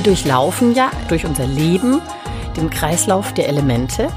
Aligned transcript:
Wir 0.00 0.14
durchlaufen 0.14 0.74
ja 0.74 0.90
durch 1.08 1.26
unser 1.26 1.46
Leben 1.46 2.00
den 2.56 2.70
Kreislauf 2.70 3.34
der 3.34 3.48
Elemente. 3.48 4.08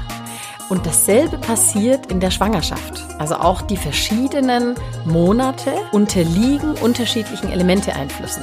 Und 0.70 0.86
dasselbe 0.86 1.36
passiert 1.36 2.10
in 2.10 2.20
der 2.20 2.30
Schwangerschaft. 2.30 3.04
Also 3.18 3.34
auch 3.34 3.60
die 3.60 3.76
verschiedenen 3.76 4.76
Monate 5.04 5.74
unterliegen 5.92 6.72
unterschiedlichen 6.80 7.52
Elementeeinflüssen. 7.52 8.42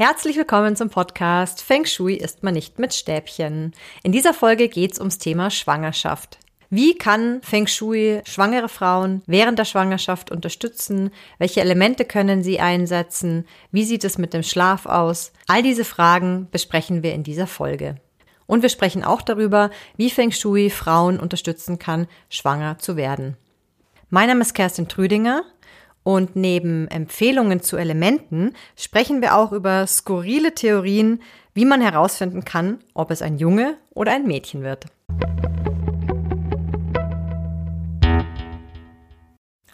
Herzlich 0.00 0.36
willkommen 0.36 0.76
zum 0.76 0.90
Podcast 0.90 1.60
Feng 1.60 1.84
Shui 1.84 2.14
ist 2.14 2.44
man 2.44 2.54
nicht 2.54 2.78
mit 2.78 2.94
Stäbchen. 2.94 3.72
In 4.04 4.12
dieser 4.12 4.32
Folge 4.32 4.68
geht 4.68 4.92
es 4.92 5.00
ums 5.00 5.18
Thema 5.18 5.50
Schwangerschaft. 5.50 6.38
Wie 6.70 6.94
kann 6.96 7.42
Feng 7.42 7.66
Shui 7.66 8.22
schwangere 8.24 8.68
Frauen 8.68 9.22
während 9.26 9.58
der 9.58 9.64
Schwangerschaft 9.64 10.30
unterstützen? 10.30 11.10
Welche 11.38 11.62
Elemente 11.62 12.04
können 12.04 12.44
sie 12.44 12.60
einsetzen? 12.60 13.44
Wie 13.72 13.82
sieht 13.82 14.04
es 14.04 14.18
mit 14.18 14.34
dem 14.34 14.44
Schlaf 14.44 14.86
aus? 14.86 15.32
All 15.48 15.64
diese 15.64 15.84
Fragen 15.84 16.46
besprechen 16.52 17.02
wir 17.02 17.12
in 17.12 17.24
dieser 17.24 17.48
Folge. 17.48 17.96
Und 18.46 18.62
wir 18.62 18.68
sprechen 18.68 19.02
auch 19.02 19.20
darüber, 19.20 19.68
wie 19.96 20.10
Feng 20.10 20.30
Shui 20.30 20.70
Frauen 20.70 21.18
unterstützen 21.18 21.80
kann, 21.80 22.06
schwanger 22.30 22.78
zu 22.78 22.96
werden. 22.96 23.36
Mein 24.10 24.28
Name 24.28 24.42
ist 24.42 24.54
Kerstin 24.54 24.86
Trüdinger 24.86 25.42
und 26.08 26.36
neben 26.36 26.88
Empfehlungen 26.88 27.60
zu 27.60 27.76
Elementen 27.76 28.54
sprechen 28.76 29.20
wir 29.20 29.36
auch 29.36 29.52
über 29.52 29.86
skurrile 29.86 30.54
Theorien, 30.54 31.20
wie 31.52 31.66
man 31.66 31.82
herausfinden 31.82 32.46
kann, 32.46 32.78
ob 32.94 33.10
es 33.10 33.20
ein 33.20 33.36
Junge 33.36 33.76
oder 33.90 34.12
ein 34.12 34.26
Mädchen 34.26 34.62
wird. 34.62 34.86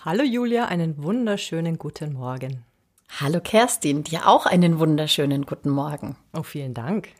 Hallo 0.04 0.24
Julia, 0.24 0.64
einen 0.64 1.00
wunderschönen 1.04 1.78
guten 1.78 2.14
Morgen. 2.14 2.64
Hallo 3.20 3.38
Kerstin, 3.38 4.02
dir 4.02 4.26
auch 4.26 4.46
einen 4.46 4.80
wunderschönen 4.80 5.46
guten 5.46 5.70
Morgen. 5.70 6.16
Oh, 6.36 6.42
vielen 6.42 6.74
Dank. 6.74 7.10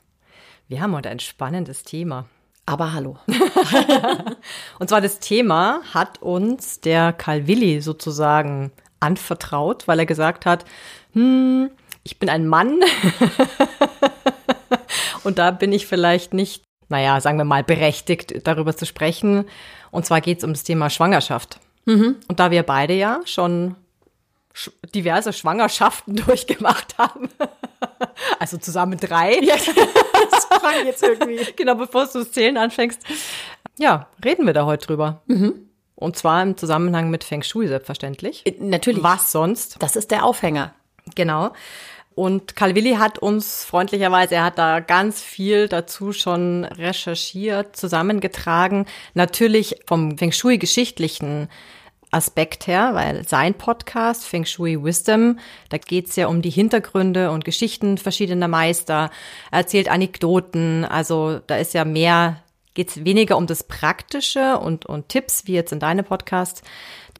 Wir 0.66 0.80
haben 0.80 0.92
heute 0.92 1.10
ein 1.10 1.20
spannendes 1.20 1.84
Thema. 1.84 2.26
Aber 2.66 2.92
hallo. 2.94 3.18
Und 4.80 4.88
zwar 4.88 5.00
das 5.00 5.20
Thema 5.20 5.82
hat 5.92 6.20
uns 6.20 6.80
der 6.80 7.12
Karl 7.12 7.46
Willi 7.46 7.80
sozusagen 7.80 8.72
anvertraut, 9.04 9.86
weil 9.86 9.98
er 9.98 10.06
gesagt 10.06 10.46
hat, 10.46 10.64
hm, 11.12 11.70
ich 12.02 12.18
bin 12.18 12.28
ein 12.28 12.46
Mann 12.46 12.80
und 15.24 15.38
da 15.38 15.50
bin 15.50 15.72
ich 15.72 15.86
vielleicht 15.86 16.34
nicht, 16.34 16.64
naja, 16.88 17.20
sagen 17.20 17.38
wir 17.38 17.44
mal, 17.44 17.64
berechtigt, 17.64 18.46
darüber 18.46 18.76
zu 18.76 18.86
sprechen. 18.86 19.46
Und 19.90 20.04
zwar 20.04 20.20
geht 20.20 20.38
es 20.38 20.44
um 20.44 20.52
das 20.52 20.64
Thema 20.64 20.90
Schwangerschaft. 20.90 21.60
Mhm. 21.86 22.16
Und 22.28 22.40
da 22.40 22.50
wir 22.50 22.62
beide 22.62 22.94
ja 22.94 23.20
schon 23.24 23.76
diverse 24.94 25.32
Schwangerschaften 25.32 26.16
durchgemacht 26.26 26.98
haben. 26.98 27.28
Also 28.38 28.56
zusammen 28.58 28.98
drei. 28.98 29.38
Ja, 29.40 29.56
das 30.30 30.44
fangen 30.46 30.86
jetzt 30.86 31.02
irgendwie. 31.02 31.40
Genau, 31.56 31.74
bevor 31.74 32.06
du 32.06 32.20
das 32.20 32.32
Zählen 32.32 32.56
anfängst. 32.56 33.00
Ja, 33.78 34.08
reden 34.24 34.46
wir 34.46 34.52
da 34.52 34.64
heute 34.64 34.86
drüber. 34.86 35.22
Mhm. 35.26 35.68
Und 35.96 36.16
zwar 36.16 36.42
im 36.42 36.56
Zusammenhang 36.56 37.10
mit 37.10 37.24
Feng 37.24 37.42
Shui 37.42 37.68
selbstverständlich. 37.68 38.42
Äh, 38.46 38.54
natürlich. 38.58 39.02
Was 39.02 39.30
sonst? 39.32 39.76
Das 39.80 39.96
ist 39.96 40.10
der 40.10 40.24
Aufhänger. 40.24 40.74
Genau. 41.14 41.52
Und 42.14 42.54
Karl 42.54 42.76
Willi 42.76 42.94
hat 42.94 43.18
uns 43.18 43.64
freundlicherweise, 43.64 44.36
er 44.36 44.44
hat 44.44 44.58
da 44.58 44.78
ganz 44.78 45.20
viel 45.20 45.66
dazu 45.66 46.12
schon 46.12 46.64
recherchiert, 46.64 47.74
zusammengetragen. 47.76 48.86
Natürlich 49.14 49.80
vom 49.86 50.16
Feng 50.16 50.30
Shui 50.30 50.58
geschichtlichen 50.58 51.48
Aspekt 52.12 52.68
her, 52.68 52.90
weil 52.92 53.26
sein 53.26 53.54
Podcast 53.54 54.24
Feng 54.24 54.44
Shui 54.44 54.84
Wisdom, 54.84 55.40
da 55.68 55.78
geht's 55.78 56.14
ja 56.14 56.28
um 56.28 56.42
die 56.42 56.50
Hintergründe 56.50 57.32
und 57.32 57.44
Geschichten 57.44 57.98
verschiedener 57.98 58.46
Meister, 58.46 59.10
er 59.50 59.58
erzählt 59.58 59.88
Anekdoten, 59.88 60.84
also 60.84 61.40
da 61.48 61.56
ist 61.56 61.74
ja 61.74 61.84
mehr 61.84 62.43
geht 62.74 62.90
es 62.90 63.04
weniger 63.04 63.36
um 63.36 63.46
das 63.46 63.64
Praktische 63.64 64.58
und, 64.58 64.86
und 64.86 65.08
Tipps, 65.08 65.46
wie 65.46 65.54
jetzt 65.54 65.72
in 65.72 65.80
deinem 65.80 66.04
Podcast. 66.04 66.62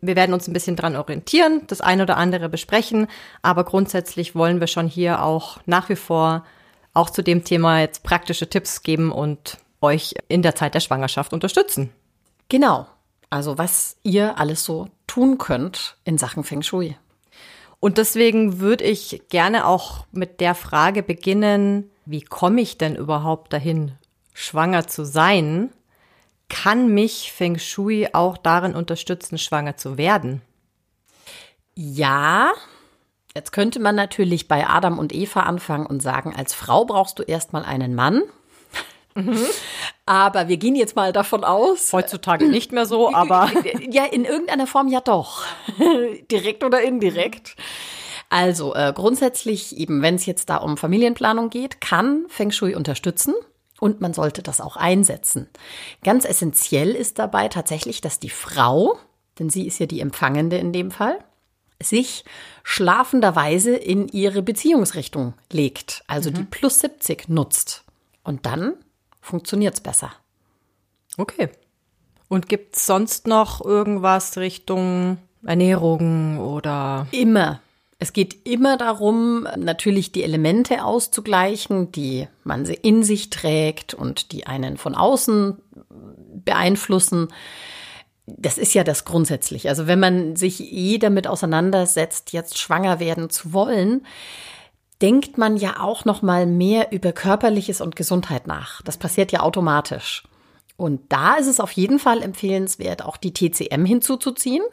Wir 0.00 0.16
werden 0.16 0.34
uns 0.34 0.47
ein 0.48 0.53
bisschen 0.53 0.76
dran 0.76 0.97
orientieren, 0.97 1.62
das 1.69 1.81
eine 1.81 2.03
oder 2.03 2.16
andere 2.16 2.48
besprechen, 2.48 3.06
aber 3.42 3.65
grundsätzlich 3.65 4.34
wollen 4.34 4.60
wir 4.60 4.66
schon 4.66 4.88
hier 4.88 5.22
auch 5.22 5.59
nach 5.66 5.88
wie 5.88 5.97
vor 5.97 6.44
auch 6.92 7.10
zu 7.10 7.22
dem 7.22 7.44
Thema 7.44 7.81
jetzt 7.81 8.03
praktische 8.03 8.48
Tipps 8.48 8.82
geben 8.82 9.10
und 9.10 9.59
euch 9.81 10.15
in 10.28 10.42
der 10.42 10.54
Zeit 10.54 10.75
der 10.75 10.81
Schwangerschaft 10.81 11.32
unterstützen. 11.32 11.91
Genau. 12.48 12.86
Also 13.31 13.59
was 13.59 13.97
ihr 14.03 14.38
alles 14.38 14.65
so 14.65 14.88
tun 15.06 15.38
könnt 15.38 15.97
in 16.04 16.19
Sachen 16.19 16.44
Feng 16.44 16.62
Shui. 16.62 16.97
Und 17.81 17.98
deswegen 17.98 18.60
würde 18.60 18.84
ich 18.84 19.22
gerne 19.28 19.66
auch 19.66 20.06
mit 20.12 20.41
der 20.41 20.54
Frage 20.54 21.03
beginnen, 21.03 21.91
wie 22.06 22.22
komme 22.22 22.60
ich 22.60 22.78
denn 22.78 22.97
überhaupt 22.97 23.53
dahin, 23.53 23.92
schwanger 24.34 24.87
zu 24.87 25.06
sein, 25.06 25.72
kann 26.50 26.89
mich 26.89 27.33
Feng 27.33 27.59
Shui 27.59 28.09
auch 28.12 28.37
darin 28.37 28.75
unterstützen, 28.75 29.39
schwanger 29.39 29.78
zu 29.78 29.97
werden? 29.97 30.43
Ja, 31.75 32.53
jetzt 33.34 33.53
könnte 33.53 33.81
man 33.81 33.95
natürlich 33.95 34.47
bei 34.47 34.69
Adam 34.69 34.99
und 34.99 35.15
Eva 35.15 35.41
anfangen 35.41 35.87
und 35.87 36.03
sagen, 36.03 36.34
als 36.37 36.53
Frau 36.53 36.84
brauchst 36.84 37.19
du 37.19 37.22
erstmal 37.22 37.65
einen 37.65 37.95
Mann. 37.95 38.22
Mhm. 39.15 39.39
Aber 40.06 40.49
wir 40.49 40.56
gehen 40.56 40.77
jetzt 40.77 40.97
mal 40.97 41.12
davon 41.12 41.45
aus. 41.45 41.93
Heutzutage 41.93 42.47
nicht 42.47 42.72
mehr 42.72 42.84
so, 42.84 43.15
aber. 43.15 43.51
Ja, 43.91 44.05
in 44.05 44.25
irgendeiner 44.25 44.66
Form 44.66 44.89
ja 44.89 45.01
doch. 45.01 45.45
Direkt 46.31 46.65
oder 46.65 46.83
indirekt. 46.83 47.56
Also 48.28 48.75
äh, 48.75 48.93
grundsätzlich 48.95 49.77
eben, 49.77 50.03
wenn 50.03 50.16
es 50.16 50.27
jetzt 50.27 50.51
da 50.51 50.56
um 50.56 50.77
Familienplanung 50.77 51.51
geht, 51.51 51.81
kann 51.81 52.25
Feng 52.28 52.51
Shui 52.51 52.75
unterstützen. 52.75 53.34
Und 53.84 54.00
man 54.00 54.15
sollte 54.15 54.43
das 54.43 54.62
auch 54.62 54.78
einsetzen. 54.78 55.47
Ganz 56.03 56.25
essentiell 56.25 56.93
ist 56.93 57.19
dabei 57.19 57.49
tatsächlich, 57.49 58.00
dass 58.00 58.19
die 58.19 58.31
Frau, 58.31 58.97
denn 59.39 59.50
sie 59.50 59.67
ist 59.67 59.78
ja 59.78 59.84
die 59.84 60.00
Empfangende 60.00 60.56
in 60.56 60.72
dem 60.72 60.91
Fall, 60.91 61.19
sich 61.83 62.25
schlafenderweise 62.62 63.77
in 63.77 64.09
ihre 64.09 64.41
Beziehungsrichtung 64.41 65.34
legt, 65.53 66.03
also 66.06 66.31
mhm. 66.31 66.34
die 66.34 66.45
plus 66.45 66.78
70 66.78 67.28
nutzt. 67.28 67.84
Und 68.22 68.47
dann 68.47 68.72
funktioniert 69.21 69.75
es 69.75 69.83
besser. 69.83 70.12
Okay. 71.19 71.51
Und 72.28 72.49
gibt 72.49 72.77
es 72.77 72.87
sonst 72.87 73.27
noch 73.27 73.62
irgendwas 73.62 74.39
Richtung 74.39 75.19
Ernährung 75.45 76.39
oder? 76.39 77.06
Immer. 77.11 77.61
Es 77.99 78.12
geht 78.12 78.47
immer 78.47 78.77
darum, 78.77 79.47
natürlich 79.56 80.12
die 80.12 80.25
Elemente 80.25 80.84
auszugleichen, 80.84 81.93
die 81.93 82.28
man 82.43 82.65
in 82.66 83.03
sich 83.03 83.31
trägt 83.31 83.94
und 83.94 84.32
die 84.32 84.47
einen 84.47 84.77
von 84.77 84.94
außen 84.94 85.59
beeinflussen. 86.44 87.28
Das 88.27 88.59
ist 88.59 88.75
ja 88.75 88.84
das 88.84 89.04
grundsätzlich. 89.04 89.69
Also 89.69 89.87
wenn 89.87 90.00
man 90.00 90.37
sich 90.37 90.72
eh 90.72 90.99
damit 90.99 91.27
auseinandersetzt, 91.27 92.33
jetzt 92.33 92.59
schwanger 92.59 93.00
werden 93.00 93.31
zu 93.31 93.53
wollen, 93.53 94.06
denkt 95.00 95.38
man 95.38 95.56
ja 95.56 95.81
auch 95.81 96.04
noch 96.04 96.22
mal 96.22 96.47
mehr 96.47 96.93
über 96.93 97.12
körperliches 97.12 97.81
und 97.81 97.97
Gesundheit 97.97 98.47
nach. 98.47 98.83
Das 98.83 98.97
passiert 98.97 99.33
ja 99.33 99.41
automatisch. 99.41 100.25
Und 100.77 101.00
da 101.12 101.34
ist 101.34 101.47
es 101.47 101.60
auf 101.60 101.71
jeden 101.72 101.99
Fall 101.99 102.22
empfehlenswert, 102.22 103.04
auch 103.04 103.16
die 103.16 103.33
TCM 103.33 103.84
hinzuzuziehen 103.84 104.65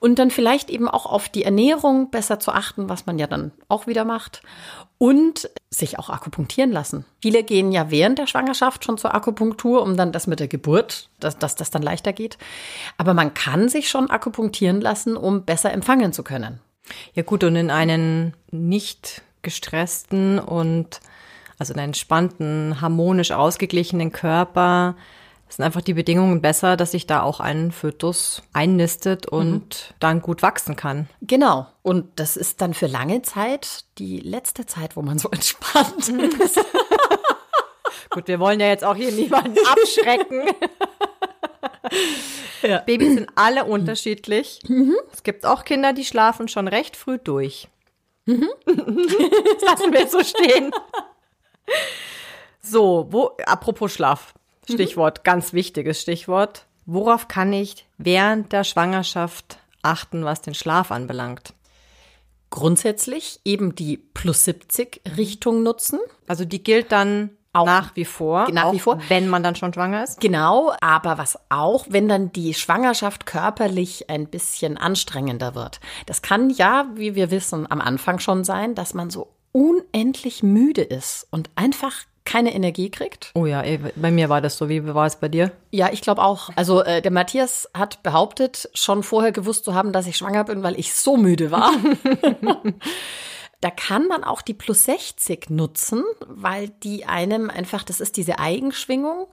und 0.00 0.18
dann 0.18 0.30
vielleicht 0.30 0.70
eben 0.70 0.88
auch 0.88 1.06
auf 1.06 1.28
die 1.28 1.44
Ernährung 1.44 2.10
besser 2.10 2.40
zu 2.40 2.52
achten, 2.52 2.88
was 2.88 3.06
man 3.06 3.18
ja 3.18 3.26
dann 3.26 3.52
auch 3.68 3.86
wieder 3.86 4.04
macht. 4.04 4.42
Und 4.98 5.48
sich 5.70 5.98
auch 5.98 6.10
akupunktieren 6.10 6.72
lassen. 6.72 7.06
Viele 7.22 7.42
gehen 7.42 7.72
ja 7.72 7.90
während 7.90 8.18
der 8.18 8.26
Schwangerschaft 8.26 8.84
schon 8.84 8.98
zur 8.98 9.14
Akupunktur, 9.14 9.82
um 9.82 9.96
dann 9.96 10.12
das 10.12 10.26
mit 10.26 10.40
der 10.40 10.48
Geburt, 10.48 11.08
dass, 11.20 11.38
dass 11.38 11.54
das 11.54 11.70
dann 11.70 11.82
leichter 11.82 12.12
geht. 12.12 12.36
Aber 12.98 13.14
man 13.14 13.32
kann 13.32 13.68
sich 13.68 13.88
schon 13.88 14.10
akupunktieren 14.10 14.80
lassen, 14.80 15.16
um 15.16 15.44
besser 15.44 15.72
empfangen 15.72 16.12
zu 16.12 16.22
können. 16.22 16.60
Ja 17.14 17.22
gut, 17.22 17.44
und 17.44 17.56
in 17.56 17.70
einen 17.70 18.34
nicht 18.50 19.22
gestressten 19.42 20.38
und 20.38 21.00
also 21.58 21.72
einen 21.72 21.84
entspannten, 21.84 22.80
harmonisch 22.80 23.32
ausgeglichenen 23.32 24.12
Körper 24.12 24.96
sind 25.50 25.64
einfach 25.64 25.80
die 25.80 25.94
Bedingungen 25.94 26.40
besser, 26.40 26.76
dass 26.76 26.92
sich 26.92 27.06
da 27.06 27.22
auch 27.22 27.40
ein 27.40 27.72
Fötus 27.72 28.42
einnistet 28.52 29.26
und 29.26 29.90
mhm. 29.90 29.94
dann 29.98 30.22
gut 30.22 30.42
wachsen 30.42 30.76
kann. 30.76 31.08
Genau. 31.20 31.66
Und 31.82 32.20
das 32.20 32.36
ist 32.36 32.60
dann 32.60 32.72
für 32.72 32.86
lange 32.86 33.22
Zeit 33.22 33.84
die 33.98 34.18
letzte 34.18 34.66
Zeit, 34.66 34.96
wo 34.96 35.02
man 35.02 35.18
so 35.18 35.28
entspannt 35.32 36.08
ist. 36.40 36.60
gut, 38.10 38.28
wir 38.28 38.38
wollen 38.38 38.60
ja 38.60 38.68
jetzt 38.68 38.84
auch 38.84 38.94
hier 38.94 39.10
niemanden 39.10 39.58
abschrecken. 39.66 40.44
ja. 42.62 42.78
Babys 42.78 43.14
sind 43.14 43.30
alle 43.34 43.64
unterschiedlich. 43.64 44.60
Mhm. 44.68 44.96
Es 45.12 45.22
gibt 45.24 45.44
auch 45.44 45.64
Kinder, 45.64 45.92
die 45.92 46.04
schlafen 46.04 46.46
schon 46.48 46.68
recht 46.68 46.96
früh 46.96 47.18
durch. 47.18 47.68
Mhm. 48.26 48.48
das 48.66 49.62
lassen 49.62 49.92
wir 49.92 50.06
so 50.06 50.22
stehen. 50.22 50.70
So, 52.62 53.08
wo, 53.10 53.36
apropos 53.46 53.92
Schlaf, 53.92 54.34
Stichwort, 54.70 55.24
ganz 55.24 55.52
wichtiges 55.52 56.00
Stichwort. 56.00 56.66
Worauf 56.86 57.28
kann 57.28 57.52
ich 57.52 57.86
während 57.98 58.52
der 58.52 58.64
Schwangerschaft 58.64 59.58
achten, 59.82 60.24
was 60.24 60.42
den 60.42 60.54
Schlaf 60.54 60.90
anbelangt? 60.90 61.54
Grundsätzlich 62.50 63.40
eben 63.44 63.74
die 63.74 63.96
plus 63.96 64.44
70 64.44 65.02
Richtung 65.16 65.62
nutzen. 65.62 66.00
Also 66.26 66.44
die 66.44 66.62
gilt 66.62 66.90
dann 66.90 67.30
auch 67.52 67.66
nach 67.66 67.96
wie 67.96 68.04
vor, 68.04 68.50
nach 68.52 68.72
wie 68.72 68.78
vor, 68.78 69.00
wenn 69.08 69.28
man 69.28 69.42
dann 69.42 69.56
schon 69.56 69.72
schwanger 69.72 70.04
ist. 70.04 70.20
Genau, 70.20 70.72
aber 70.80 71.18
was 71.18 71.38
auch, 71.48 71.86
wenn 71.88 72.08
dann 72.08 72.32
die 72.32 72.54
Schwangerschaft 72.54 73.26
körperlich 73.26 74.08
ein 74.08 74.28
bisschen 74.28 74.76
anstrengender 74.76 75.54
wird. 75.54 75.80
Das 76.06 76.22
kann 76.22 76.50
ja, 76.50 76.86
wie 76.94 77.14
wir 77.14 77.30
wissen, 77.30 77.70
am 77.70 77.80
Anfang 77.80 78.20
schon 78.20 78.44
sein, 78.44 78.74
dass 78.74 78.94
man 78.94 79.10
so 79.10 79.32
unendlich 79.52 80.42
müde 80.44 80.82
ist 80.82 81.26
und 81.30 81.50
einfach 81.56 81.94
keine 82.24 82.54
Energie 82.54 82.90
kriegt. 82.90 83.30
Oh 83.34 83.46
ja, 83.46 83.62
bei 83.96 84.10
mir 84.10 84.28
war 84.28 84.40
das 84.40 84.56
so. 84.56 84.68
Wie 84.68 84.84
war 84.84 85.06
es 85.06 85.16
bei 85.16 85.28
dir? 85.28 85.52
Ja, 85.70 85.90
ich 85.92 86.00
glaube 86.00 86.22
auch. 86.22 86.50
Also 86.56 86.82
äh, 86.82 87.02
der 87.02 87.10
Matthias 87.10 87.68
hat 87.74 88.02
behauptet, 88.02 88.68
schon 88.74 89.02
vorher 89.02 89.32
gewusst 89.32 89.64
zu 89.64 89.74
haben, 89.74 89.92
dass 89.92 90.06
ich 90.06 90.16
schwanger 90.16 90.44
bin, 90.44 90.62
weil 90.62 90.78
ich 90.78 90.94
so 90.94 91.16
müde 91.16 91.50
war. 91.50 91.72
Da 93.62 93.70
kann 93.70 94.06
man 94.06 94.24
auch 94.24 94.40
die 94.40 94.54
plus 94.54 94.84
60 94.84 95.50
nutzen, 95.50 96.02
weil 96.26 96.70
die 96.82 97.04
einem 97.04 97.50
einfach, 97.50 97.82
das 97.82 98.00
ist 98.00 98.16
diese 98.16 98.38
Eigenschwingung, 98.38 99.26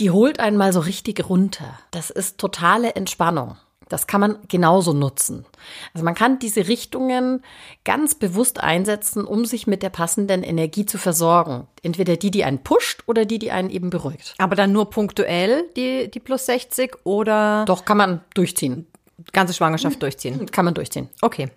die 0.00 0.10
holt 0.10 0.40
einen 0.40 0.56
mal 0.56 0.72
so 0.72 0.80
richtig 0.80 1.28
runter. 1.28 1.78
Das 1.90 2.08
ist 2.10 2.38
totale 2.38 2.94
Entspannung. 2.94 3.56
Das 3.88 4.06
kann 4.06 4.20
man 4.20 4.38
genauso 4.48 4.92
nutzen. 4.92 5.44
Also 5.92 6.04
man 6.04 6.14
kann 6.14 6.38
diese 6.38 6.68
Richtungen 6.68 7.42
ganz 7.84 8.14
bewusst 8.14 8.60
einsetzen, 8.60 9.24
um 9.24 9.44
sich 9.44 9.66
mit 9.66 9.82
der 9.82 9.90
passenden 9.90 10.42
Energie 10.42 10.86
zu 10.86 10.98
versorgen. 10.98 11.66
Entweder 11.82 12.16
die, 12.16 12.30
die 12.30 12.44
einen 12.44 12.62
pusht 12.62 13.02
oder 13.06 13.24
die, 13.24 13.38
die 13.38 13.50
einen 13.50 13.70
eben 13.70 13.90
beruhigt. 13.90 14.34
Aber 14.38 14.56
dann 14.56 14.72
nur 14.72 14.90
punktuell 14.90 15.64
die, 15.76 16.10
die 16.10 16.20
plus 16.20 16.46
60 16.46 16.96
oder? 17.04 17.64
Doch, 17.66 17.84
kann 17.84 17.98
man 17.98 18.20
durchziehen. 18.34 18.86
Ganze 19.32 19.54
Schwangerschaft 19.54 20.02
durchziehen. 20.02 20.46
Kann 20.50 20.64
man 20.64 20.74
durchziehen. 20.74 21.08
Okay. 21.20 21.50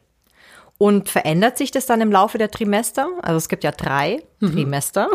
Und 0.80 1.10
verändert 1.10 1.58
sich 1.58 1.72
das 1.72 1.88
dann 1.88 2.02
im 2.02 2.12
Laufe 2.12 2.38
der 2.38 2.52
Trimester? 2.52 3.10
Also 3.24 3.38
es 3.38 3.50
gibt 3.50 3.64
ja 3.64 3.72
drei 3.72 4.24
mhm. 4.40 4.54
Trimester. 4.54 5.10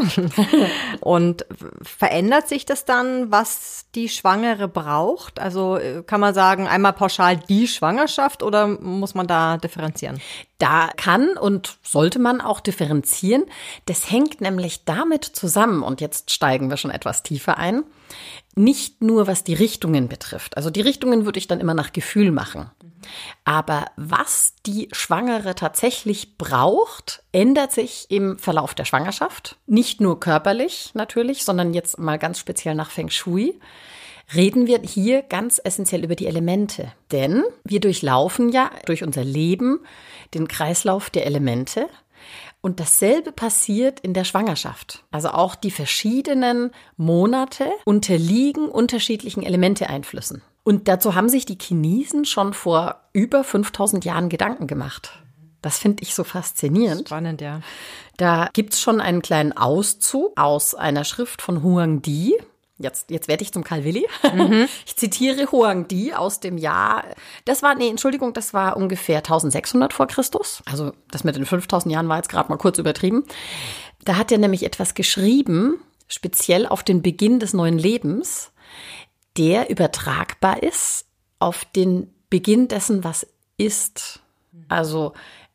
und 1.01 1.47
verändert 1.83 2.49
sich 2.49 2.67
das 2.67 2.85
dann, 2.85 3.31
was 3.31 3.87
die 3.95 4.09
Schwangere 4.09 4.67
braucht? 4.67 5.39
Also 5.39 5.77
äh, 5.77 6.03
kann 6.05 6.21
man 6.21 6.35
sagen, 6.35 6.67
einmal 6.67 6.95
pauschal 6.95 7.37
die 7.37 7.69
Schwangerschaft 7.69 8.43
oder 8.43 8.67
muss 8.67 9.15
man 9.15 9.29
da 9.29 9.57
differenzieren? 9.57 10.21
Da 10.63 10.91
kann 10.97 11.37
und 11.37 11.79
sollte 11.83 12.21
man 12.21 12.41
auch 12.41 12.61
differenzieren. 12.61 13.47
Das 13.87 14.13
hängt 14.13 14.41
nämlich 14.41 14.85
damit 14.85 15.25
zusammen, 15.25 15.83
und 15.83 16.01
jetzt 16.01 16.31
steigen 16.31 16.71
wir 16.71 16.77
schon 16.77 16.93
etwas 16.93 17.25
tiefer 17.25 17.59
ein, 17.59 17.83
nicht 18.55 19.03
nur 19.03 19.27
was 19.27 19.43
die 19.43 19.55
Richtungen 19.55 20.07
betrifft. 20.07 20.57
Also 20.57 20.71
die 20.71 20.81
Richtungen 20.81 21.25
würde 21.25 21.41
ich 21.41 21.49
dann 21.49 21.59
immer 21.59 21.75
nach 21.75 21.93
Gefühl 21.93 22.31
machen. 22.31 22.71
Aber 23.45 23.87
was 23.97 24.55
die 24.65 24.87
Schwangere 24.93 25.57
tatsächlich 25.57 26.39
braucht, 26.39 27.25
ändert 27.33 27.73
sich 27.73 28.07
im 28.11 28.39
Verlauf 28.39 28.77
der 28.77 28.85
Schwangerschaft. 28.85 29.57
Nicht 29.67 30.01
nur 30.01 30.21
körperlich 30.21 30.93
natürlich, 30.95 31.45
sondern 31.45 31.75
jetzt 31.75 31.99
mal 31.99 32.21
ganz 32.21 32.39
speziell 32.39 32.77
nach 32.77 32.93
Feng 32.93 33.11
Shui. 33.11 33.59
Reden 34.35 34.67
wir 34.67 34.81
hier 34.81 35.23
ganz 35.23 35.61
essentiell 35.63 36.05
über 36.05 36.15
die 36.15 36.27
Elemente. 36.27 36.93
Denn 37.11 37.43
wir 37.65 37.81
durchlaufen 37.81 38.51
ja 38.51 38.71
durch 38.87 39.03
unser 39.03 39.25
Leben 39.25 39.81
den 40.35 40.49
Kreislauf 40.49 41.11
der 41.11 41.27
Elemente. 41.27 41.89
Und 42.61 42.79
dasselbe 42.79 43.33
passiert 43.33 44.01
in 44.01 44.15
der 44.15 44.25
Schwangerschaft. 44.25 45.05
Also 45.11 45.31
auch 45.31 45.55
die 45.55 45.73
verschiedenen 45.73 46.71
Monate 46.97 47.69
unterliegen 47.85 48.69
unterschiedlichen 48.69 49.43
Elementeeinflüssen. 49.43 50.43
Und 50.65 50.87
dazu 50.87 51.17
haben 51.17 51.29
sich 51.29 51.45
die 51.45 51.59
Chinesen 51.61 52.25
schon 52.25 52.53
vor 52.53 53.01
über 53.13 53.43
5000 53.43 54.05
Jahren 54.05 54.29
Gedanken 54.29 54.69
gemacht. 54.69 55.13
Das 55.61 55.79
finde 55.79 56.03
ich 56.03 56.15
so 56.15 56.25
faszinierend. 56.25 57.09
Spannend, 57.09 57.41
ja. 57.41 57.61
Da 58.17 58.49
gibt's 58.53 58.81
schon 58.81 59.01
einen 59.01 59.23
kleinen 59.23 59.53
Auszug 59.53 60.39
aus 60.39 60.75
einer 60.75 61.05
Schrift 61.05 61.43
von 61.43 61.63
Huang 61.63 62.03
Di. 62.03 62.35
Jetzt, 62.83 63.11
jetzt 63.11 63.29
werde 63.29 63.43
ich 63.43 63.53
zum 63.53 63.65
Karl 63.65 63.85
Willi. 63.85 64.07
Mhm. 64.35 64.69
Ich 64.87 64.97
zitiere 64.97 65.51
Huang 65.51 65.89
Di 65.89 66.13
aus 66.13 66.41
dem 66.41 66.59
Jahr, 66.59 67.05
das 67.45 67.63
war, 67.63 67.75
nee, 67.75 67.89
Entschuldigung, 67.89 68.33
das 68.33 68.53
war 68.53 68.77
ungefähr 68.77 69.19
1600 69.19 69.93
vor 69.93 70.07
Christus. 70.07 70.63
Also 70.67 70.93
das 71.11 71.25
mit 71.25 71.37
den 71.37 71.47
5000 71.47 71.93
Jahren 71.93 72.09
war 72.09 72.17
jetzt 72.17 72.29
gerade 72.29 72.49
mal 72.49 72.59
kurz 72.59 72.79
übertrieben. 72.79 73.25
Da 74.05 74.17
hat 74.17 74.33
er 74.33 74.39
nämlich 74.39 74.65
etwas 74.65 74.95
geschrieben, 74.95 75.79
speziell 76.09 76.67
auf 76.67 76.83
den 76.83 77.03
Beginn 77.03 77.39
des 77.39 77.53
neuen 77.53 77.79
Lebens 77.79 78.53
der 79.37 79.71
übertragbar 79.71 80.63
ist 80.63 81.07
auf 81.39 81.65
den 81.65 82.13
Beginn 82.31 82.69
dessen, 82.69 83.05
was 83.05 83.27
ist. 83.57 84.21
Also 84.69 85.13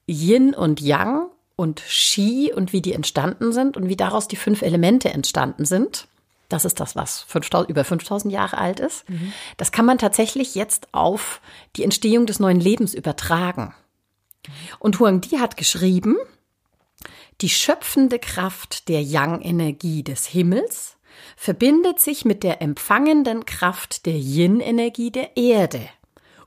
Yin 0.07 0.53
und 0.53 0.81
Yang 0.81 1.29
und 1.55 1.81
Qi 1.81 2.51
und 2.53 2.73
wie 2.73 2.81
die 2.81 2.93
entstanden 2.93 3.51
sind 3.51 3.77
und 3.77 3.87
wie 3.89 3.95
daraus 3.95 4.27
die 4.27 4.35
fünf 4.35 4.61
Elemente 4.61 5.09
entstanden 5.09 5.65
sind. 5.65 6.07
Das 6.49 6.63
ist 6.63 6.79
das, 6.79 6.95
was 6.95 7.21
5000, 7.23 7.69
über 7.69 7.83
5000 7.83 8.33
Jahre 8.33 8.57
alt 8.57 8.79
ist. 8.79 9.09
Mhm. 9.09 9.33
Das 9.57 9.71
kann 9.71 9.85
man 9.85 9.97
tatsächlich 9.97 10.55
jetzt 10.55 10.93
auf 10.93 11.41
die 11.75 11.83
Entstehung 11.83 12.25
des 12.25 12.39
neuen 12.39 12.59
Lebens 12.59 12.93
übertragen. 12.93 13.73
Und 14.79 14.99
Huang 14.99 15.21
Di 15.21 15.39
hat 15.39 15.57
geschrieben, 15.57 16.15
die 17.41 17.49
schöpfende 17.49 18.17
Kraft 18.17 18.87
der 18.87 19.03
Yang-Energie 19.03 20.03
des 20.03 20.25
Himmels 20.25 20.97
verbindet 21.35 21.99
sich 21.99 22.25
mit 22.25 22.43
der 22.43 22.61
empfangenden 22.61 23.45
Kraft 23.45 24.05
der 24.05 24.15
Yin-Energie 24.15 25.11
der 25.11 25.35
Erde 25.35 25.81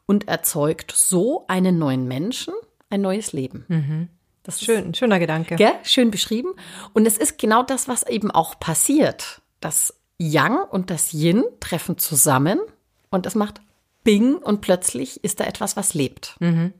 und 0.06 0.28
erzeugt 0.28 0.92
so 0.92 1.44
einen 1.46 1.78
neuen 1.78 2.08
Menschen, 2.08 2.54
ein 2.88 3.00
neues 3.00 3.32
Leben. 3.32 3.64
Mhm. 3.68 4.08
Das 4.42 4.56
ist 4.56 4.64
schön, 4.64 4.86
ein 4.86 4.94
schöner 4.94 5.18
Gedanke. 5.18 5.56
Gell? 5.56 5.74
Schön 5.84 6.10
beschrieben. 6.10 6.54
Und 6.92 7.06
es 7.06 7.18
ist 7.18 7.38
genau 7.38 7.62
das, 7.62 7.88
was 7.88 8.02
eben 8.04 8.30
auch 8.30 8.58
passiert. 8.58 9.42
Das 9.60 9.94
Yang 10.18 10.64
und 10.70 10.90
das 10.90 11.12
Yin 11.14 11.44
treffen 11.60 11.98
zusammen 11.98 12.58
und 13.10 13.26
es 13.26 13.34
macht 13.34 13.60
Bing 14.04 14.36
und 14.36 14.60
plötzlich 14.60 15.22
ist 15.24 15.40
da 15.40 15.44
etwas, 15.44 15.76
was 15.76 15.94
lebt. 15.94 16.36
Mhm. 16.40 16.72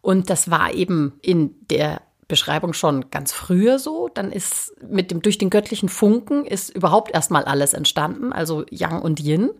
Und 0.00 0.30
das 0.30 0.50
war 0.50 0.74
eben 0.74 1.14
in 1.22 1.54
der 1.68 2.02
Beschreibung 2.32 2.72
schon 2.72 3.10
ganz 3.10 3.32
früher 3.32 3.78
so. 3.78 4.08
Dann 4.08 4.32
ist 4.32 4.74
mit 4.82 5.10
dem, 5.10 5.20
durch 5.20 5.38
den 5.38 5.50
göttlichen 5.50 5.88
Funken 5.88 6.44
ist 6.44 6.70
überhaupt 6.70 7.12
erstmal 7.12 7.44
alles 7.44 7.74
entstanden, 7.74 8.32
also 8.32 8.64
Yang 8.70 9.02
und 9.02 9.20
Yin. 9.20 9.50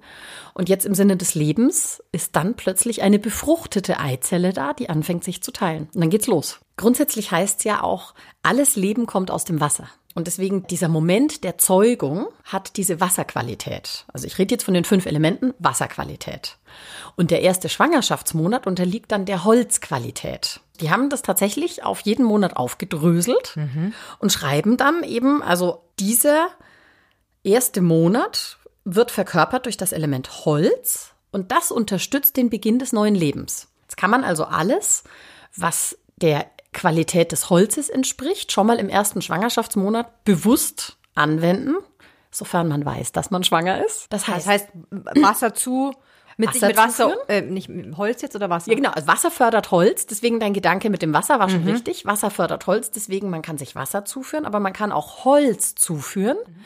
Und 0.54 0.68
jetzt 0.68 0.86
im 0.86 0.94
Sinne 0.94 1.16
des 1.16 1.34
Lebens 1.34 2.02
ist 2.12 2.34
dann 2.34 2.54
plötzlich 2.54 3.02
eine 3.02 3.18
befruchtete 3.18 4.00
Eizelle 4.00 4.52
da, 4.52 4.72
die 4.72 4.88
anfängt 4.88 5.22
sich 5.22 5.42
zu 5.42 5.52
teilen. 5.52 5.88
Und 5.94 6.00
dann 6.00 6.10
geht's 6.10 6.26
los. 6.26 6.60
Grundsätzlich 6.76 7.30
heißt 7.30 7.64
ja 7.64 7.82
auch, 7.82 8.14
alles 8.42 8.74
Leben 8.74 9.06
kommt 9.06 9.30
aus 9.30 9.44
dem 9.44 9.60
Wasser. 9.60 9.88
Und 10.14 10.26
deswegen 10.26 10.66
dieser 10.66 10.88
Moment 10.88 11.44
der 11.44 11.58
Zeugung 11.58 12.28
hat 12.44 12.76
diese 12.76 13.00
Wasserqualität. 13.00 14.04
Also 14.12 14.26
ich 14.26 14.38
rede 14.38 14.54
jetzt 14.54 14.64
von 14.64 14.74
den 14.74 14.84
fünf 14.84 15.06
Elementen 15.06 15.54
Wasserqualität. 15.58 16.58
Und 17.16 17.30
der 17.30 17.42
erste 17.42 17.68
Schwangerschaftsmonat 17.68 18.66
unterliegt 18.66 19.12
dann 19.12 19.24
der 19.24 19.44
Holzqualität. 19.44 20.60
Die 20.80 20.90
haben 20.90 21.10
das 21.10 21.22
tatsächlich 21.22 21.84
auf 21.84 22.00
jeden 22.00 22.24
Monat 22.24 22.56
aufgedröselt 22.56 23.56
mhm. 23.56 23.94
und 24.18 24.32
schreiben 24.32 24.76
dann 24.76 25.02
eben, 25.02 25.42
also 25.42 25.84
dieser 25.98 26.48
erste 27.44 27.80
Monat 27.80 28.58
wird 28.84 29.10
verkörpert 29.10 29.66
durch 29.66 29.76
das 29.76 29.92
Element 29.92 30.44
Holz 30.44 31.12
und 31.30 31.52
das 31.52 31.70
unterstützt 31.70 32.36
den 32.36 32.50
Beginn 32.50 32.78
des 32.78 32.92
neuen 32.92 33.14
Lebens. 33.14 33.68
Jetzt 33.82 33.96
kann 33.96 34.10
man 34.10 34.24
also 34.24 34.44
alles, 34.44 35.04
was 35.56 35.96
der 36.16 36.46
Qualität 36.72 37.32
des 37.32 37.50
Holzes 37.50 37.88
entspricht, 37.88 38.52
schon 38.52 38.66
mal 38.66 38.78
im 38.78 38.88
ersten 38.88 39.22
Schwangerschaftsmonat 39.22 40.24
bewusst 40.24 40.96
anwenden, 41.14 41.76
sofern 42.30 42.68
man 42.68 42.84
weiß, 42.84 43.12
dass 43.12 43.30
man 43.30 43.44
schwanger 43.44 43.84
ist. 43.84 44.06
Das 44.10 44.26
heißt, 44.26 44.46
das 44.46 44.46
heißt 44.46 44.68
Wasser 44.90 45.54
zu 45.54 45.92
mit, 46.36 46.48
Wasser, 46.48 46.66
mit 46.68 46.76
Wasser 46.76 47.28
äh, 47.28 47.42
nicht 47.42 47.68
mit 47.68 47.96
Holz 47.96 48.22
jetzt 48.22 48.34
oder 48.34 48.48
Wasser? 48.48 48.70
Ja, 48.70 48.76
genau. 48.76 48.90
Also 48.90 49.06
Wasser 49.06 49.30
fördert 49.30 49.70
Holz. 49.70 50.06
Deswegen 50.06 50.40
dein 50.40 50.54
Gedanke 50.54 50.88
mit 50.88 51.02
dem 51.02 51.12
Wasser 51.12 51.38
war 51.38 51.50
schon 51.50 51.62
mhm. 51.64 51.70
richtig. 51.70 52.06
Wasser 52.06 52.30
fördert 52.30 52.66
Holz. 52.66 52.90
Deswegen 52.90 53.28
man 53.28 53.42
kann 53.42 53.58
sich 53.58 53.74
Wasser 53.74 54.04
zuführen, 54.04 54.46
aber 54.46 54.60
man 54.60 54.72
kann 54.72 54.92
auch 54.92 55.24
Holz 55.24 55.74
zuführen. 55.74 56.38
Mhm. 56.46 56.64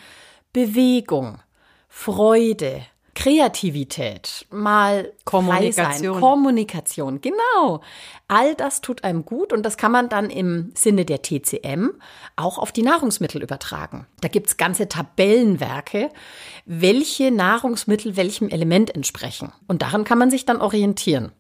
Bewegung, 0.53 1.41
Freude, 1.89 2.83
Kreativität, 3.17 4.47
mal 4.51 5.11
Kommunikation. 5.25 6.21
Kommunikation, 6.21 7.21
genau. 7.23 7.81
All 8.29 8.55
das 8.55 8.83
tut 8.83 9.05
einem 9.05 9.25
gut 9.25 9.55
und 9.55 9.65
das 9.65 9.79
kann 9.79 9.91
man 9.91 10.11
dann 10.11 10.29
im 10.29 10.71
Sinne 10.75 11.07
der 11.07 11.23
TCM 11.23 11.93
auch 12.37 12.59
auf 12.59 12.73
die 12.73 12.83
Nahrungsmittel 12.83 13.43
übertragen. 13.43 14.07
Da 14.21 14.29
gibt's 14.29 14.59
ganze 14.59 14.87
Tabellenwerke, 14.89 16.11
welche 16.67 17.31
Nahrungsmittel 17.31 18.17
welchem 18.17 18.51
Element 18.51 18.95
entsprechen. 18.95 19.51
Und 19.67 19.81
daran 19.81 20.05
kann 20.05 20.19
man 20.19 20.31
sich 20.31 20.45
dann 20.45 20.61
orientieren. 20.61 21.33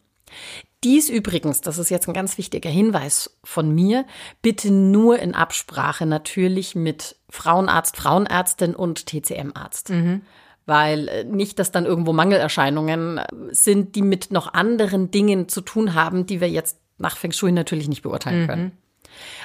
Dies 0.82 1.10
übrigens, 1.10 1.60
das 1.60 1.76
ist 1.76 1.90
jetzt 1.90 2.08
ein 2.08 2.14
ganz 2.14 2.38
wichtiger 2.38 2.70
Hinweis 2.70 3.38
von 3.44 3.74
mir, 3.74 4.06
bitte 4.40 4.70
nur 4.72 5.18
in 5.18 5.34
Absprache 5.34 6.06
natürlich 6.06 6.74
mit 6.74 7.16
Frauenarzt, 7.28 7.98
Frauenärztin 7.98 8.74
und 8.74 9.04
TCM-Arzt. 9.04 9.90
Mhm. 9.90 10.22
Weil 10.66 11.08
äh, 11.08 11.24
nicht, 11.24 11.58
dass 11.58 11.70
dann 11.70 11.86
irgendwo 11.86 12.12
Mangelerscheinungen 12.12 13.18
äh, 13.18 13.26
sind, 13.50 13.94
die 13.94 14.02
mit 14.02 14.30
noch 14.30 14.52
anderen 14.52 15.10
Dingen 15.10 15.48
zu 15.48 15.60
tun 15.60 15.94
haben, 15.94 16.26
die 16.26 16.40
wir 16.40 16.50
jetzt 16.50 16.78
nach 16.98 17.16
Feng 17.16 17.32
Shui 17.32 17.52
natürlich 17.52 17.88
nicht 17.88 18.02
beurteilen 18.02 18.42
mhm. 18.42 18.46
können. 18.46 18.78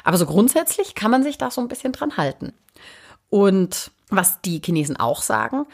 Aber 0.04 0.18
so 0.18 0.26
grundsätzlich 0.26 0.96
kann 0.96 1.12
man 1.12 1.24
sich 1.24 1.38
da 1.38 1.52
so 1.52 1.62
ein 1.62 1.68
bisschen 1.68 1.94
dran 1.94 2.18
halten. 2.18 2.54
Und 3.30 3.92
was 4.10 4.42
die 4.42 4.62
Chinesen 4.64 4.98
auch 4.98 5.22
sagen, 5.22 5.66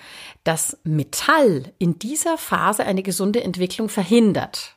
dass 0.43 0.77
Metall 0.83 1.73
in 1.79 1.97
dieser 1.97 2.37
Phase 2.37 2.85
eine 2.85 3.01
gesunde 3.01 3.43
Entwicklung 3.43 3.89
verhindert. 3.89 4.75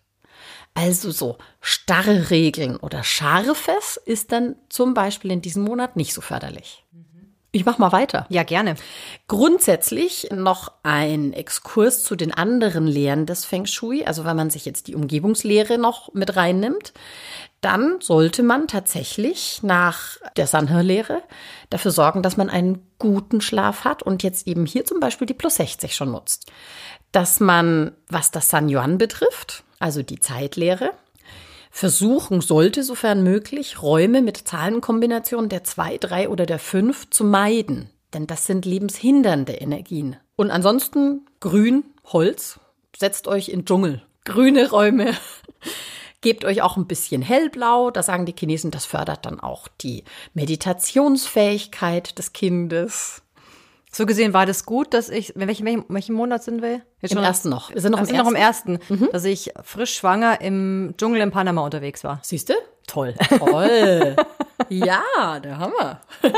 Also 0.73 1.11
so 1.11 1.37
starre 1.61 2.31
Regeln 2.31 2.77
oder 2.77 3.05
Scharfes 3.05 3.99
ist 3.99 4.33
dann 4.33 4.57
zum 4.69 4.95
Beispiel 4.95 5.31
in 5.31 5.43
diesem 5.43 5.65
Monat 5.65 5.97
nicht 5.97 6.15
so 6.15 6.21
förderlich. 6.21 6.85
Ich 7.53 7.65
mach 7.65 7.79
mal 7.79 7.91
weiter. 7.91 8.27
Ja, 8.29 8.45
gerne. 8.45 8.77
Grundsätzlich 9.27 10.29
noch 10.33 10.73
ein 10.85 11.33
Exkurs 11.33 12.05
zu 12.05 12.15
den 12.15 12.33
anderen 12.33 12.87
Lehren 12.87 13.27
des 13.27 13.45
Feng 13.45 13.67
Shui. 13.67 14.05
Also 14.05 14.25
wenn 14.25 14.37
man 14.37 14.51
sich 14.51 14.65
jetzt 14.65 14.87
die 14.87 14.95
Umgebungslehre 14.95 15.77
noch 15.77 16.15
mit 16.15 16.37
reinnimmt, 16.37 16.93
dann 17.61 18.01
sollte 18.01 18.45
man 18.45 18.69
tatsächlich 18.69 19.63
nach 19.63 20.17
der 20.37 20.47
Sanhe-Lehre 20.47 21.23
dafür 21.71 21.91
sorgen, 21.91 22.23
dass 22.23 22.37
man 22.37 22.49
einen 22.49 22.87
guten 22.99 23.41
Schlaf 23.41 23.85
hat 23.85 24.03
und 24.03 24.23
jetzt 24.23 24.47
eben 24.47 24.65
hier 24.65 24.85
zum 24.85 25.01
Beispiel 25.01 25.27
die 25.27 25.35
Plus 25.35 25.57
60 25.57 25.95
schon 25.95 26.13
nutzt. 26.13 26.51
Dass 27.11 27.41
man, 27.41 27.93
was 28.09 28.31
das 28.31 28.49
San 28.49 28.69
Yuan 28.69 28.97
betrifft, 28.97 29.65
also 29.81 30.03
die 30.03 30.21
Zeitlehre, 30.21 30.93
versuchen 31.71 32.41
sollte, 32.41 32.83
sofern 32.83 33.23
möglich, 33.23 33.83
Räume 33.83 34.23
mit 34.23 34.37
Zahlenkombinationen 34.37 35.49
der 35.49 35.65
2, 35.65 35.99
3 35.99 36.29
oder 36.29 36.47
der 36.47 36.59
5 36.59 37.11
zu 37.11 37.25
meiden. 37.25 37.91
Denn 38.13 38.27
das 38.27 38.45
sind 38.45 38.67
lebenshindernde 38.67 39.53
Energien. 39.53 40.17
Und 40.37 40.51
ansonsten 40.51 41.27
grün, 41.39 41.85
Holz, 42.05 42.59
setzt 42.97 43.29
euch 43.29 43.49
in 43.49 43.65
Dschungel. 43.65 44.03
Grüne 44.25 44.71
Räume. 44.71 45.15
Gebt 46.21 46.45
euch 46.45 46.61
auch 46.61 46.77
ein 46.77 46.87
bisschen 46.87 47.23
hellblau. 47.23 47.91
Da 47.91 48.03
sagen 48.03 48.27
die 48.27 48.35
Chinesen, 48.37 48.71
das 48.71 48.85
fördert 48.85 49.25
dann 49.25 49.41
auch 49.41 49.69
die 49.69 50.05
Meditationsfähigkeit 50.35 52.19
des 52.19 52.35
Kindes. 52.35 53.23
So 53.93 54.07
gesehen 54.07 54.33
war 54.33 54.47
das 54.47 54.65
gut, 54.67 54.95
dass 54.95 55.09
ich, 55.09 55.33
welchen, 55.35 55.67
welchen, 55.67 55.85
welchen 55.89 56.15
Monat 56.15 56.45
sind 56.45 56.63
wir? 56.63 56.83
Jetzt 57.01 57.11
Im 57.11 57.19
schon 57.19 57.25
ersten 57.25 57.49
noch. 57.49 57.75
Wir 57.75 57.81
sind 57.81 57.93
noch, 57.93 57.99
im, 57.99 58.07
sind 58.07 58.15
ersten. 58.15 58.25
noch 58.25 58.39
im 58.39 58.41
ersten. 58.41 58.79
Mhm. 58.89 59.09
Dass 59.13 59.25
ich 59.25 59.53
frisch 59.65 59.97
schwanger 59.97 60.41
im 60.41 60.95
Dschungel 60.97 61.21
in 61.21 61.33
Panama 61.33 61.63
unterwegs 61.63 62.05
war. 62.05 62.21
Siehst 62.23 62.51
du? 62.51 62.55
Toll. 62.87 63.15
Toll. 63.39 64.15
ja, 64.69 65.41
der 65.41 65.59
Hammer. 65.59 66.01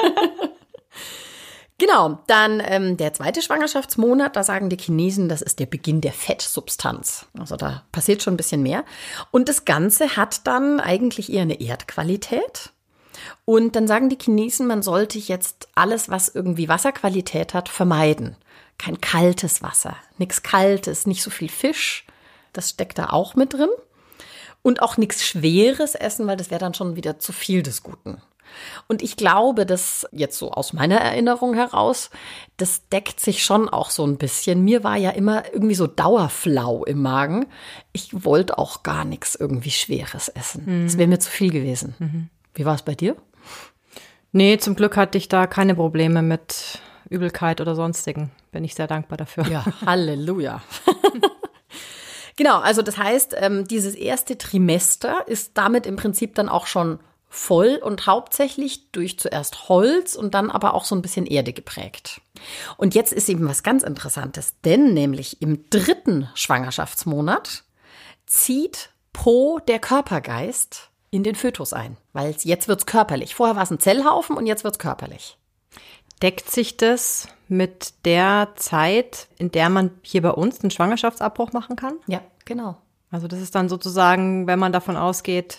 genau, 1.79 2.21
dann 2.27 2.63
ähm, 2.65 2.97
der 2.97 3.13
zweite 3.13 3.43
Schwangerschaftsmonat, 3.43 4.35
da 4.35 4.45
sagen 4.45 4.71
die 4.71 4.79
Chinesen, 4.79 5.29
das 5.29 5.43
ist 5.43 5.59
der 5.59 5.67
Beginn 5.67 6.01
der 6.01 6.13
Fettsubstanz. 6.13 7.27
Also 7.39 7.57
da 7.57 7.83
passiert 7.93 8.23
schon 8.23 8.33
ein 8.33 8.39
bisschen 8.39 8.63
mehr. 8.63 8.83
Und 9.31 9.51
das 9.51 9.67
Ganze 9.67 10.17
hat 10.17 10.47
dann 10.47 10.81
eigentlich 10.81 11.31
eher 11.31 11.43
eine 11.43 11.61
Erdqualität. 11.61 12.73
Und 13.45 13.77
dann 13.77 13.87
sagen 13.87 14.09
die 14.09 14.19
Chinesen, 14.21 14.67
man 14.67 14.83
sollte 14.83 15.19
jetzt 15.19 15.69
alles, 15.75 16.09
was 16.09 16.29
irgendwie 16.29 16.69
Wasserqualität 16.69 17.55
hat, 17.55 17.69
vermeiden. 17.69 18.37
Kein 18.79 19.01
kaltes 19.01 19.63
Wasser, 19.63 19.97
nichts 20.19 20.43
Kaltes, 20.43 21.07
nicht 21.07 21.23
so 21.23 21.31
viel 21.31 21.49
Fisch. 21.49 22.07
Das 22.53 22.71
steckt 22.71 22.99
da 22.99 23.11
auch 23.11 23.35
mit 23.35 23.55
drin. 23.55 23.71
Und 24.63 24.83
auch 24.83 24.97
nichts 24.97 25.25
Schweres 25.25 25.95
essen, 25.95 26.27
weil 26.27 26.37
das 26.37 26.51
wäre 26.51 26.61
dann 26.61 26.75
schon 26.75 26.95
wieder 26.97 27.19
zu 27.19 27.33
viel 27.33 27.63
des 27.63 27.83
Guten. 27.83 28.23
Und 28.89 29.03
ich 29.03 29.17
glaube, 29.17 29.67
dass 29.67 30.07
jetzt 30.13 30.39
so 30.39 30.51
aus 30.51 30.73
meiner 30.73 31.01
Erinnerung 31.01 31.55
heraus, 31.55 32.11
das 32.57 32.89
deckt 32.89 33.21
sich 33.21 33.43
schon 33.43 33.69
auch 33.69 33.91
so 33.91 34.07
ein 34.07 34.19
bisschen. 34.19 34.65
Mir 34.65 34.85
war 34.85 34.97
ja 34.97 35.11
immer 35.11 35.53
irgendwie 35.53 35.75
so 35.75 35.87
Dauerflau 35.87 36.85
im 36.85 37.03
Magen. 37.03 37.47
Ich 37.93 38.25
wollte 38.25 38.59
auch 38.59 38.83
gar 38.83 39.05
nichts 39.05 39.35
irgendwie 39.35 39.71
Schweres 39.71 40.29
essen. 40.29 40.65
Mhm. 40.67 40.87
Das 40.87 40.99
wäre 40.99 41.09
mir 41.09 41.19
zu 41.19 41.31
viel 41.31 41.51
gewesen. 41.51 41.95
Mhm. 41.99 42.29
Wie 42.55 42.65
war 42.65 42.75
es 42.75 42.83
bei 42.83 42.95
dir? 42.95 43.17
Nee, 44.33 44.59
zum 44.59 44.75
Glück 44.75 44.97
hatte 44.97 45.19
ich 45.19 45.29
da 45.29 45.47
keine 45.47 45.75
Probleme 45.75 46.23
mit 46.23 46.81
Übelkeit 47.09 47.61
oder 47.61 47.75
sonstigen. 47.75 48.31
Bin 48.51 48.65
ich 48.65 48.75
sehr 48.75 48.87
dankbar 48.87 49.19
dafür. 49.19 49.47
Ja, 49.47 49.65
Halleluja. 49.87 50.63
genau, 52.37 52.59
also 52.61 52.83
das 52.83 52.97
heißt, 52.97 53.37
ähm, 53.39 53.67
dieses 53.69 53.95
erste 53.95 54.39
Trimester 54.39 55.27
ist 55.29 55.53
damit 55.55 55.87
im 55.87 55.97
Prinzip 55.97 56.35
dann 56.35 56.49
auch 56.49 56.67
schon 56.67 56.99
voll 57.29 57.81
und 57.83 58.07
hauptsächlich 58.07 58.91
durch 58.93 59.19
zuerst 59.19 59.71
Holz 59.71 60.15
und 60.17 60.35
dann 60.35 60.51
aber 60.51 60.75
auch 60.75 60.85
so 60.85 60.95
ein 60.95 61.01
bisschen 61.01 61.25
Erde 61.25 61.55
geprägt. 61.55 62.21
Und 62.77 62.95
jetzt 62.95 63.13
ist 63.13 63.29
eben 63.31 63.49
was 63.49 63.63
ganz 63.63 63.83
Interessantes, 63.83 64.61
denn 64.65 64.93
nämlich 64.93 65.41
im 65.41 65.71
dritten 65.71 66.29
Schwangerschaftsmonat 66.35 67.65
zieht 68.27 68.91
Po 69.15 69.61
der 69.67 69.79
Körpergeist 69.79 70.92
in 71.13 71.23
den 71.23 71.37
Fötus 71.37 71.73
ein, 71.73 71.99
weil 72.15 72.35
jetzt 72.41 72.67
wird's 72.67 72.87
körperlich. 72.87 73.37
Vorher 73.37 73.55
war 73.55 73.63
es 73.63 73.71
ein 73.71 73.79
Zellhaufen 73.79 74.37
und 74.37 74.47
jetzt 74.47 74.65
wird's 74.65 74.79
körperlich. 74.81 75.37
Deckt 76.23 76.51
sich 76.51 76.77
das 76.79 77.29
mit 77.49 77.93
der 78.07 78.49
Zeit, 78.57 79.29
in 79.37 79.53
der 79.53 79.69
man 79.69 79.91
hier 80.01 80.23
bei 80.23 80.31
uns 80.31 80.61
einen 80.61 80.71
Schwangerschaftsabbruch 80.71 81.53
machen 81.53 81.77
kann? 81.77 81.99
Ja, 82.07 82.23
genau. 82.47 82.79
Also 83.11 83.29
das 83.29 83.41
ist 83.41 83.55
dann 83.55 83.69
sozusagen, 83.69 84.47
wenn 84.47 84.59
man 84.59 84.73
davon 84.73 84.97
ausgeht, 84.97 85.59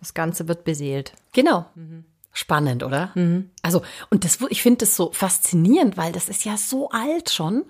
das 0.00 0.14
Ganze 0.14 0.48
wird 0.48 0.64
beseelt. 0.64 1.12
Genau. 1.34 1.66
Mhm. 1.74 2.04
Spannend, 2.38 2.84
oder? 2.84 3.10
Mhm. 3.16 3.50
Also, 3.62 3.82
und 4.10 4.24
das, 4.24 4.38
ich 4.48 4.62
finde 4.62 4.78
das 4.78 4.94
so 4.94 5.10
faszinierend, 5.10 5.96
weil 5.96 6.12
das 6.12 6.28
ist 6.28 6.44
ja 6.44 6.56
so 6.56 6.88
alt 6.90 7.30
schon. 7.30 7.64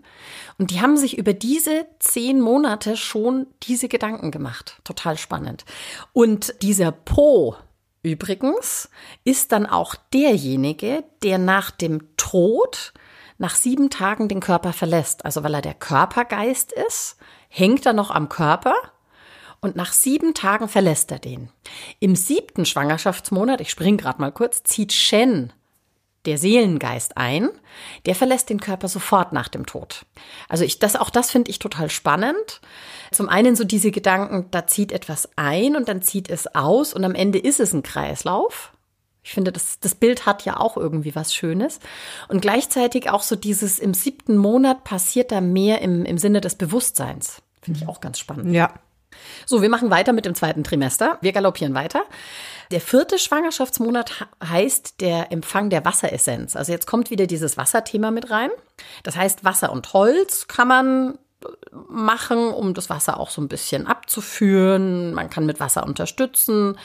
Und 0.58 0.70
die 0.70 0.82
haben 0.82 0.98
sich 0.98 1.16
über 1.16 1.32
diese 1.32 1.86
zehn 2.00 2.38
Monate 2.38 2.98
schon 2.98 3.46
diese 3.62 3.88
Gedanken 3.88 4.30
gemacht. 4.30 4.78
Total 4.84 5.16
spannend. 5.16 5.64
Und 6.12 6.54
dieser 6.60 6.92
Po, 6.92 7.56
übrigens, 8.02 8.90
ist 9.24 9.52
dann 9.52 9.64
auch 9.64 9.94
derjenige, 10.12 11.02
der 11.22 11.38
nach 11.38 11.70
dem 11.70 12.14
Tod 12.18 12.92
nach 13.38 13.54
sieben 13.54 13.88
Tagen 13.88 14.28
den 14.28 14.40
Körper 14.40 14.74
verlässt. 14.74 15.24
Also, 15.24 15.42
weil 15.44 15.54
er 15.54 15.62
der 15.62 15.72
Körpergeist 15.72 16.72
ist, 16.72 17.16
hängt 17.48 17.86
er 17.86 17.94
noch 17.94 18.10
am 18.10 18.28
Körper 18.28 18.74
und 19.60 19.76
nach 19.76 19.92
sieben 19.92 20.34
Tagen 20.34 20.68
verlässt 20.68 21.10
er 21.10 21.18
den. 21.18 21.50
Im 22.00 22.16
siebten 22.16 22.64
Schwangerschaftsmonat, 22.64 23.60
ich 23.60 23.70
spring 23.70 23.96
gerade 23.96 24.20
mal 24.20 24.32
kurz, 24.32 24.62
zieht 24.62 24.92
Shen, 24.92 25.52
der 26.26 26.38
Seelengeist, 26.38 27.16
ein. 27.16 27.48
Der 28.06 28.14
verlässt 28.14 28.50
den 28.50 28.60
Körper 28.60 28.88
sofort 28.88 29.32
nach 29.32 29.48
dem 29.48 29.66
Tod. 29.66 30.04
Also 30.48 30.64
ich, 30.64 30.78
das, 30.78 30.96
auch 30.96 31.10
das 31.10 31.30
finde 31.30 31.50
ich 31.50 31.58
total 31.58 31.90
spannend. 31.90 32.60
Zum 33.12 33.28
einen 33.28 33.56
so 33.56 33.64
diese 33.64 33.90
Gedanken, 33.90 34.46
da 34.50 34.66
zieht 34.66 34.92
etwas 34.92 35.28
ein 35.36 35.74
und 35.74 35.88
dann 35.88 36.02
zieht 36.02 36.28
es 36.28 36.54
aus 36.54 36.92
und 36.92 37.04
am 37.04 37.14
Ende 37.14 37.38
ist 37.38 37.60
es 37.60 37.72
ein 37.72 37.82
Kreislauf. 37.82 38.72
Ich 39.22 39.32
finde, 39.32 39.52
das, 39.52 39.78
das 39.80 39.94
Bild 39.94 40.26
hat 40.26 40.44
ja 40.44 40.58
auch 40.58 40.76
irgendwie 40.76 41.14
was 41.14 41.34
Schönes. 41.34 41.80
Und 42.28 42.40
gleichzeitig 42.40 43.10
auch 43.10 43.22
so 43.22 43.36
dieses 43.36 43.78
im 43.78 43.92
siebten 43.92 44.36
Monat 44.36 44.84
passiert 44.84 45.32
da 45.32 45.40
mehr 45.40 45.82
im, 45.82 46.04
im 46.04 46.18
Sinne 46.18 46.40
des 46.40 46.54
Bewusstseins. 46.54 47.42
Finde 47.60 47.80
ich 47.80 47.88
auch 47.88 48.00
ganz 48.00 48.18
spannend. 48.18 48.54
Ja, 48.54 48.72
so, 49.46 49.62
wir 49.62 49.68
machen 49.68 49.90
weiter 49.90 50.12
mit 50.12 50.24
dem 50.24 50.34
zweiten 50.34 50.64
Trimester. 50.64 51.18
Wir 51.20 51.32
galoppieren 51.32 51.74
weiter. 51.74 52.02
Der 52.70 52.80
vierte 52.80 53.18
Schwangerschaftsmonat 53.18 54.26
heißt 54.46 55.00
der 55.00 55.32
Empfang 55.32 55.70
der 55.70 55.84
Wasseressenz. 55.84 56.54
Also 56.54 56.72
jetzt 56.72 56.86
kommt 56.86 57.10
wieder 57.10 57.26
dieses 57.26 57.56
Wasserthema 57.56 58.10
mit 58.10 58.30
rein. 58.30 58.50
Das 59.02 59.16
heißt, 59.16 59.44
Wasser 59.44 59.72
und 59.72 59.92
Holz 59.92 60.48
kann 60.48 60.68
man 60.68 61.18
machen, 61.88 62.48
um 62.52 62.74
das 62.74 62.90
Wasser 62.90 63.20
auch 63.20 63.30
so 63.30 63.40
ein 63.40 63.48
bisschen 63.48 63.86
abzuführen. 63.86 65.14
Man 65.14 65.30
kann 65.30 65.46
mit 65.46 65.60
Wasser 65.60 65.84
unterstützen, 65.84 66.76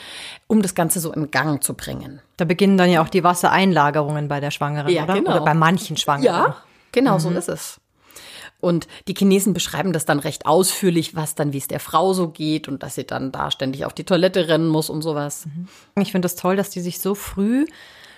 um 0.46 0.62
das 0.62 0.74
Ganze 0.74 1.00
so 1.00 1.12
in 1.12 1.30
Gang 1.30 1.62
zu 1.62 1.74
bringen. 1.74 2.20
Da 2.36 2.44
beginnen 2.44 2.78
dann 2.78 2.90
ja 2.90 3.02
auch 3.02 3.08
die 3.08 3.24
Wassereinlagerungen 3.24 4.28
bei 4.28 4.40
der 4.40 4.50
Schwangeren, 4.50 4.92
ja, 4.92 5.04
oder? 5.04 5.14
Genau. 5.14 5.30
Oder 5.32 5.40
bei 5.44 5.54
manchen 5.54 5.96
Schwangeren. 5.96 6.24
Ja, 6.24 6.56
genau, 6.92 7.14
mhm. 7.14 7.20
so 7.20 7.30
ist 7.30 7.48
es. 7.48 7.80
Und 8.64 8.88
die 9.06 9.14
Chinesen 9.14 9.52
beschreiben 9.52 9.92
das 9.92 10.06
dann 10.06 10.18
recht 10.18 10.46
ausführlich, 10.46 11.14
was 11.14 11.34
dann, 11.34 11.52
wie 11.52 11.58
es 11.58 11.68
der 11.68 11.80
Frau 11.80 12.12
so 12.14 12.28
geht 12.28 12.66
und 12.66 12.82
dass 12.82 12.94
sie 12.94 13.04
dann 13.04 13.30
da 13.30 13.50
ständig 13.50 13.84
auf 13.84 13.92
die 13.92 14.04
Toilette 14.04 14.48
rennen 14.48 14.68
muss 14.68 14.90
und 14.90 15.02
sowas. 15.02 15.46
Mhm. 15.46 15.68
Ich 16.02 16.12
finde 16.12 16.26
es 16.26 16.34
das 16.34 16.40
toll, 16.40 16.56
dass 16.56 16.70
die 16.70 16.80
sich 16.80 16.98
so 16.98 17.14
früh 17.14 17.66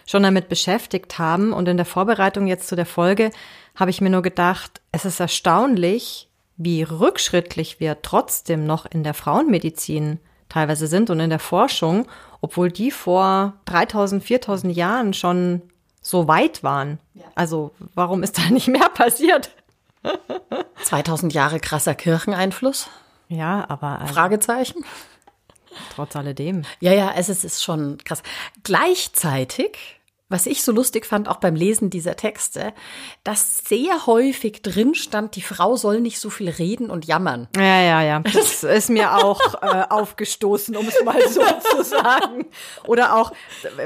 schon 0.06 0.22
damit 0.22 0.48
beschäftigt 0.48 1.18
haben. 1.18 1.52
Und 1.52 1.68
in 1.68 1.76
der 1.76 1.86
Vorbereitung 1.86 2.46
jetzt 2.46 2.68
zu 2.68 2.76
der 2.76 2.86
Folge 2.86 3.30
habe 3.74 3.90
ich 3.90 4.00
mir 4.00 4.10
nur 4.10 4.22
gedacht, 4.22 4.80
es 4.92 5.04
ist 5.04 5.20
erstaunlich, 5.20 6.28
wie 6.56 6.82
rückschrittlich 6.82 7.80
wir 7.80 8.00
trotzdem 8.02 8.66
noch 8.66 8.86
in 8.86 9.02
der 9.02 9.14
Frauenmedizin 9.14 10.20
teilweise 10.48 10.86
sind 10.86 11.10
und 11.10 11.20
in 11.20 11.30
der 11.30 11.38
Forschung, 11.38 12.06
obwohl 12.40 12.70
die 12.70 12.90
vor 12.90 13.54
3000, 13.66 14.22
4000 14.22 14.76
Jahren 14.76 15.12
schon 15.12 15.62
so 16.00 16.28
weit 16.28 16.62
waren. 16.62 16.98
Also 17.34 17.72
warum 17.94 18.22
ist 18.22 18.38
da 18.38 18.48
nicht 18.50 18.68
mehr 18.68 18.88
passiert? 18.94 19.50
2000 20.82 21.32
Jahre 21.32 21.60
krasser 21.60 21.94
Kircheneinfluss. 21.94 22.88
Ja, 23.28 23.64
aber 23.68 24.00
also, 24.00 24.14
Fragezeichen. 24.14 24.84
trotz 25.94 26.16
alledem. 26.16 26.62
Ja, 26.80 26.92
ja, 26.92 27.12
es 27.16 27.28
ist, 27.28 27.44
ist 27.44 27.64
schon 27.64 27.98
krass. 28.04 28.22
Gleichzeitig 28.62 29.96
was 30.28 30.46
ich 30.46 30.62
so 30.62 30.72
lustig 30.72 31.06
fand, 31.06 31.28
auch 31.28 31.36
beim 31.36 31.54
Lesen 31.54 31.88
dieser 31.88 32.16
Texte, 32.16 32.72
dass 33.22 33.58
sehr 33.58 34.06
häufig 34.06 34.60
drin 34.60 34.96
stand, 34.96 35.36
die 35.36 35.42
Frau 35.42 35.76
soll 35.76 36.00
nicht 36.00 36.18
so 36.18 36.30
viel 36.30 36.48
reden 36.48 36.90
und 36.90 37.04
jammern. 37.06 37.46
Ja, 37.54 37.80
ja, 37.80 38.02
ja. 38.02 38.18
Das 38.20 38.64
ist 38.64 38.90
mir 38.90 39.14
auch 39.14 39.62
äh, 39.62 39.84
aufgestoßen, 39.88 40.74
um 40.76 40.88
es 40.88 41.02
mal 41.04 41.20
so 41.28 41.42
zu 41.76 41.84
sagen. 41.84 42.46
Oder 42.86 43.14
auch, 43.16 43.32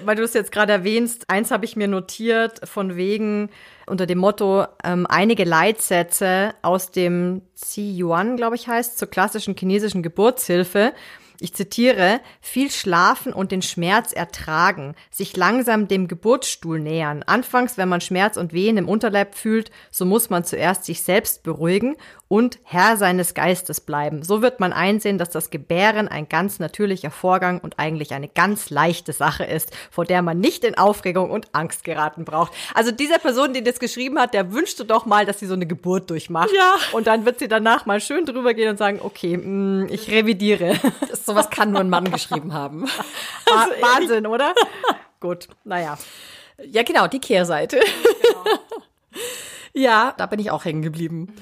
weil 0.05 0.17
du 0.17 0.23
es 0.23 0.33
jetzt 0.33 0.50
gerade 0.50 0.73
erwähnst, 0.73 1.29
eins 1.29 1.50
habe 1.50 1.67
ich 1.67 1.77
mir 1.77 1.89
notiert, 1.89 2.67
von 2.67 2.97
wegen 2.97 3.50
unter 3.91 4.07
dem 4.07 4.19
Motto 4.19 4.65
ähm, 4.83 5.07
einige 5.09 5.45
Leitsätze 5.45 6.55
aus 6.63 6.91
dem 6.91 7.43
Qi 7.61 8.01
Yuan, 8.01 8.37
glaube 8.37 8.57
ich, 8.57 8.69
heißt, 8.69 8.99
zur 8.99 9.09
klassischen 9.09 9.57
chinesischen 9.57 10.03
Geburtshilfe 10.03 10.93
ich 11.41 11.55
zitiere, 11.55 12.21
viel 12.41 12.71
schlafen 12.71 13.33
und 13.33 13.53
den 13.53 13.63
Schmerz 13.63 14.13
ertragen, 14.13 14.95
sich 15.11 15.37
langsam 15.37 15.89
dem 15.89 16.09
Geburtsstuhl 16.09 16.79
nähern. 16.79 17.23
Anfangs, 17.23 17.79
wenn 17.79 17.89
man 17.89 18.01
Schmerz 18.01 18.37
und 18.37 18.53
Wehen 18.53 18.77
im 18.77 18.89
Unterleib 18.89 19.35
fühlt, 19.35 19.71
so 19.91 20.05
muss 20.05 20.31
man 20.31 20.45
zuerst 20.45 20.85
sich 20.85 21.03
selbst 21.03 21.43
beruhigen 21.43 21.97
und 22.29 22.61
Herr 22.63 22.97
seines 22.97 23.35
Geistes 23.35 23.81
bleiben. 23.81 24.23
So 24.23 24.41
wird 24.41 24.61
man 24.61 24.73
einsehen, 24.73 25.19
dass 25.19 25.31
das 25.31 25.51
Gebären 25.51 26.07
ein 26.07 26.29
ganz 26.29 26.61
natürlicher 26.61 27.11
Vorgang 27.11 27.59
und 27.59 27.81
eigentlich 27.81 28.15
eine 28.15 28.29
ganz 28.29 28.71
leichte 28.71 29.13
Sache 29.13 29.43
ist, 29.43 29.73
vor 29.91 30.05
der 30.05 30.23
man 30.23 30.39
nicht 30.39 30.63
in 30.63 30.79
Aufregung 30.79 31.31
und 31.33 31.49
Angst 31.53 31.83
geraten 31.83 32.25
braucht. 32.25 32.53
Also 32.73 32.93
dieser 32.93 33.19
Person, 33.19 33.53
die 33.53 33.65
das 33.65 33.81
geschrieben 33.81 34.19
hat, 34.21 34.33
der 34.33 34.53
wünschte 34.53 34.85
doch 34.85 35.07
mal, 35.07 35.27
dass 35.27 35.41
sie 35.41 35.47
so 35.47 35.55
eine 35.55 35.67
Geburt 35.67 36.09
durchmacht. 36.09 36.51
Ja. 36.55 36.77
Und 36.93 37.09
dann 37.09 37.25
wird 37.25 37.41
sie 37.41 37.49
danach 37.49 37.85
mal 37.85 38.01
schön 38.01 38.25
drüber 38.27 38.55
gehen 38.55 38.71
und 38.71 38.77
sagen, 38.77 39.01
okay, 39.03 39.37
mh, 39.37 39.89
ich 39.91 40.09
revidiere. 40.09 40.79
Das, 41.09 41.25
sowas 41.31 41.51
kann 41.51 41.71
nur 41.73 41.81
ein 41.81 41.91
Mann 41.91 42.11
geschrieben 42.11 42.53
haben. 42.53 42.83
Wa- 43.47 43.69
Wahnsinn, 43.81 44.27
oder? 44.27 44.55
Gut, 45.21 45.49
naja. 45.65 45.99
Ja, 46.65 46.83
genau, 46.83 47.07
die 47.07 47.21
Kehrseite. 47.21 47.81
ja, 49.73 50.15
da 50.17 50.27
bin 50.27 50.39
ich 50.41 50.51
auch 50.51 50.65
hängen 50.65 50.83
geblieben. 50.83 51.35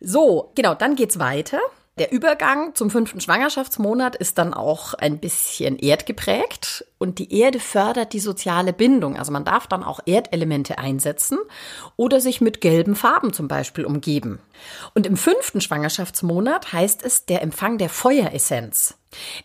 So, 0.00 0.52
genau, 0.54 0.74
dann 0.74 0.94
geht's 0.94 1.18
weiter. 1.18 1.60
Der 1.98 2.12
Übergang 2.12 2.76
zum 2.76 2.90
fünften 2.90 3.20
Schwangerschaftsmonat 3.20 4.14
ist 4.14 4.38
dann 4.38 4.54
auch 4.54 4.94
ein 4.94 5.18
bisschen 5.18 5.76
erdgeprägt 5.76 6.84
und 6.98 7.18
die 7.18 7.36
Erde 7.40 7.58
fördert 7.58 8.12
die 8.12 8.20
soziale 8.20 8.72
Bindung. 8.72 9.16
Also 9.16 9.32
man 9.32 9.44
darf 9.44 9.66
dann 9.66 9.82
auch 9.82 9.98
Erdelemente 10.06 10.78
einsetzen 10.78 11.38
oder 11.96 12.20
sich 12.20 12.40
mit 12.40 12.60
gelben 12.60 12.94
Farben 12.94 13.32
zum 13.32 13.48
Beispiel 13.48 13.84
umgeben. 13.84 14.38
Und 14.94 15.06
im 15.06 15.16
fünften 15.16 15.60
Schwangerschaftsmonat 15.60 16.72
heißt 16.72 17.02
es 17.04 17.26
der 17.26 17.42
Empfang 17.42 17.78
der 17.78 17.88
Feueressenz. 17.88 18.94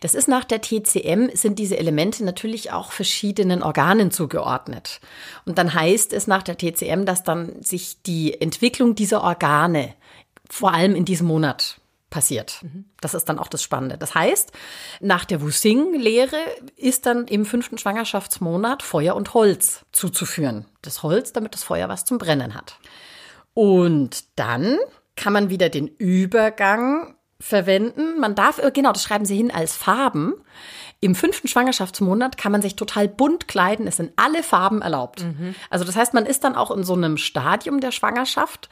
Das 0.00 0.14
ist 0.14 0.28
nach 0.28 0.44
der 0.44 0.60
TCM, 0.60 1.30
sind 1.34 1.58
diese 1.58 1.76
Elemente 1.76 2.24
natürlich 2.24 2.70
auch 2.70 2.92
verschiedenen 2.92 3.64
Organen 3.64 4.12
zugeordnet. 4.12 5.00
Und 5.44 5.58
dann 5.58 5.74
heißt 5.74 6.12
es 6.12 6.28
nach 6.28 6.44
der 6.44 6.56
TCM, 6.56 7.04
dass 7.04 7.24
dann 7.24 7.62
sich 7.62 8.00
die 8.02 8.40
Entwicklung 8.40 8.94
dieser 8.94 9.24
Organe 9.24 9.94
vor 10.48 10.72
allem 10.72 10.94
in 10.94 11.04
diesem 11.04 11.26
Monat 11.26 11.80
passiert. 12.14 12.60
Das 13.00 13.12
ist 13.12 13.28
dann 13.28 13.40
auch 13.40 13.48
das 13.48 13.60
Spannende. 13.60 13.98
Das 13.98 14.14
heißt, 14.14 14.52
nach 15.00 15.24
der 15.24 15.42
Wusing-Lehre 15.42 16.38
ist 16.76 17.06
dann 17.06 17.26
im 17.26 17.44
fünften 17.44 17.76
Schwangerschaftsmonat 17.76 18.84
Feuer 18.84 19.16
und 19.16 19.34
Holz 19.34 19.84
zuzuführen. 19.90 20.66
Das 20.80 21.02
Holz, 21.02 21.32
damit 21.32 21.54
das 21.54 21.64
Feuer 21.64 21.88
was 21.88 22.04
zum 22.04 22.18
Brennen 22.18 22.54
hat. 22.54 22.78
Und 23.52 24.24
dann 24.36 24.78
kann 25.16 25.32
man 25.32 25.50
wieder 25.50 25.70
den 25.70 25.88
Übergang 25.88 27.16
verwenden. 27.40 28.20
Man 28.20 28.36
darf, 28.36 28.58
äh, 28.58 28.70
genau, 28.72 28.92
das 28.92 29.02
schreiben 29.02 29.24
sie 29.24 29.36
hin 29.36 29.50
als 29.50 29.74
Farben. 29.74 30.34
Im 31.04 31.14
fünften 31.14 31.48
Schwangerschaftsmonat 31.48 32.38
kann 32.38 32.50
man 32.50 32.62
sich 32.62 32.76
total 32.76 33.08
bunt 33.08 33.46
kleiden. 33.46 33.86
Es 33.86 33.98
sind 33.98 34.14
alle 34.16 34.42
Farben 34.42 34.80
erlaubt. 34.80 35.22
Also 35.68 35.84
das 35.84 35.96
heißt, 35.96 36.14
man 36.14 36.24
ist 36.24 36.44
dann 36.44 36.54
auch 36.54 36.70
in 36.70 36.82
so 36.82 36.94
einem 36.94 37.18
Stadium 37.18 37.80
der 37.80 37.90
Schwangerschaft, 37.90 38.70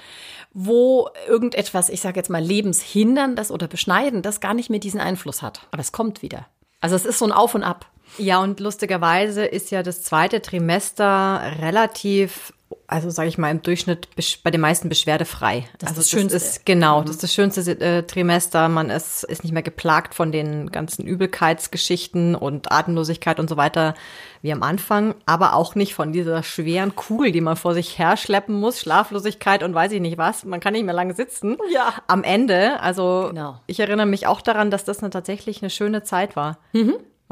wo 0.55 1.11
irgendetwas, 1.29 1.91
ich 1.91 2.01
sage 2.01 2.19
jetzt 2.19 2.31
mal, 2.31 2.43
lebenshinderndes 2.43 3.51
oder 3.51 3.69
beschneidendes 3.69 4.41
gar 4.41 4.55
nicht 4.55 4.71
mehr 4.71 4.81
diesen 4.81 4.99
Einfluss 4.99 5.43
hat. 5.43 5.61
Aber 5.73 5.83
es 5.83 5.93
kommt 5.93 6.23
wieder. 6.23 6.47
Also 6.81 6.97
es 6.97 7.05
ist 7.05 7.19
so 7.19 7.27
ein 7.27 7.33
Auf 7.33 7.55
und 7.55 7.65
Ab. 7.65 7.85
Ja, 8.17 8.41
und 8.41 8.61
lustigerweise 8.61 9.45
ist 9.45 9.71
ja 9.71 9.83
das 9.83 10.03
zweite 10.03 10.41
Trimester 10.41 11.43
relativ, 11.61 12.55
also 12.87 13.11
sage 13.11 13.29
ich 13.29 13.39
mal 13.39 13.51
im 13.51 13.63
Durchschnitt 13.63 14.09
bei 14.43 14.51
den 14.51 14.61
meisten 14.61 14.89
beschwerdefrei. 14.89 15.67
Das 15.79 15.91
ist 15.93 15.99
also 15.99 16.01
das 16.01 16.11
Schönste. 16.11 16.37
Ist, 16.37 16.67
genau, 16.67 17.03
das 17.03 17.13
ist 17.13 17.23
das 17.23 17.35
schönste 17.35 17.61
äh, 17.81 18.03
Trimester. 18.03 18.69
Man 18.69 18.91
ist, 18.91 19.25
ist 19.25 19.43
nicht 19.45 19.53
mehr 19.53 19.63
geplagt 19.63 20.15
von 20.15 20.33
den 20.33 20.71
ganzen 20.71 21.07
Übelkeitsgeschichten 21.07 22.35
und 22.35 22.73
Atemlosigkeit 22.73 23.39
und 23.41 23.49
so 23.49 23.57
weiter 23.57 23.95
wie 24.43 24.53
am 24.53 24.63
Anfang, 24.63 25.15
aber 25.25 25.55
auch 25.55 25.75
nicht 25.75 25.95
von 25.95 26.13
dieser 26.13 26.43
schweren 26.43 26.97
Kugel, 26.97 27.31
die 27.33 27.41
man 27.41 27.57
vor 27.57 27.75
sich 27.75 27.99
herschleppen 27.99 28.59
muss, 28.59 28.81
Schlaflosigkeit 28.81 29.63
und 29.63 29.75
weiß 29.75 29.93
ich 29.93 30.01
nicht 30.01 30.19
was. 30.19 30.45
Man 30.45 30.61
kann 30.61 30.73
nicht 30.73 30.85
mehr 30.85 30.95
lange 30.95 31.15
sitzen. 31.15 31.57
Ja. 31.73 31.95
Am 32.09 32.25
Ende, 32.25 32.81
also 32.81 33.29
Genau. 33.31 33.61
ich 33.67 33.79
erinnere 33.81 34.07
mich 34.07 34.27
auch 34.27 34.41
daran, 34.41 34.71
dass 34.71 34.85
das 34.85 34.99
eine, 35.01 35.11
tatsächlich 35.11 35.63
eine 35.63 35.71
schöne 35.71 36.03
Zeit 36.03 36.35
war. 36.37 36.59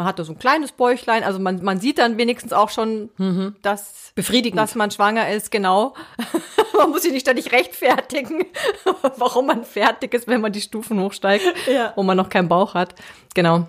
Man 0.01 0.07
hatte 0.07 0.25
so 0.25 0.33
ein 0.33 0.39
kleines 0.39 0.73
Bäuchlein, 0.73 1.25
also 1.25 1.39
man, 1.39 1.63
man 1.63 1.79
sieht 1.79 1.99
dann 1.99 2.17
wenigstens 2.17 2.55
auch 2.55 2.71
schon, 2.71 3.11
dass, 3.61 4.13
Befriedigend. 4.15 4.59
dass 4.59 4.75
man 4.75 4.91
schwanger 4.91 5.29
ist, 5.29 5.51
genau. 5.51 5.93
man 6.79 6.89
muss 6.89 7.03
sich 7.03 7.13
nicht 7.13 7.21
ständig 7.21 7.53
rechtfertigen, 7.53 8.47
warum 9.19 9.49
man 9.49 9.63
fertig 9.63 10.15
ist, 10.15 10.27
wenn 10.27 10.41
man 10.41 10.53
die 10.53 10.63
Stufen 10.63 10.99
hochsteigt, 11.03 11.45
Ja. 11.71 11.93
wo 11.97 12.03
man 12.03 12.17
noch 12.17 12.31
keinen 12.31 12.49
Bauch 12.49 12.73
hat. 12.73 12.95
Genau. 13.35 13.67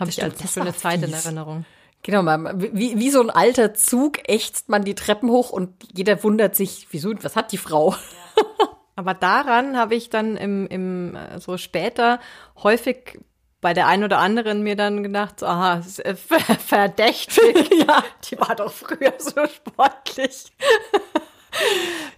Habe 0.00 0.08
ich 0.08 0.22
als 0.22 0.50
schöne 0.50 0.74
Zeit 0.74 1.02
in 1.02 1.10
fies. 1.12 1.26
Erinnerung. 1.26 1.66
Genau, 2.02 2.22
man, 2.22 2.62
wie, 2.72 2.98
wie 2.98 3.10
so 3.10 3.20
ein 3.20 3.28
alter 3.28 3.74
Zug 3.74 4.26
ächzt 4.26 4.70
man 4.70 4.84
die 4.84 4.94
Treppen 4.94 5.28
hoch 5.28 5.50
und 5.50 5.68
jeder 5.94 6.22
wundert 6.24 6.56
sich, 6.56 6.86
wieso, 6.92 7.12
was 7.22 7.36
hat 7.36 7.52
die 7.52 7.58
Frau? 7.58 7.94
Aber 8.96 9.12
daran 9.12 9.76
habe 9.76 9.96
ich 9.96 10.08
dann 10.08 10.38
im, 10.38 10.66
im 10.66 11.14
äh, 11.14 11.38
so 11.40 11.58
später 11.58 12.20
häufig 12.62 13.18
bei 13.64 13.72
der 13.72 13.86
einen 13.86 14.04
oder 14.04 14.18
anderen 14.18 14.62
mir 14.62 14.76
dann 14.76 15.02
gedacht, 15.02 15.40
so, 15.40 15.46
aha, 15.46 15.80
äh, 16.02 16.14
ver- 16.14 16.38
verdächtig. 16.38 17.70
ja, 17.88 18.04
die 18.30 18.38
war 18.38 18.54
doch 18.54 18.70
früher 18.70 19.14
so 19.18 19.40
sportlich. 19.46 20.44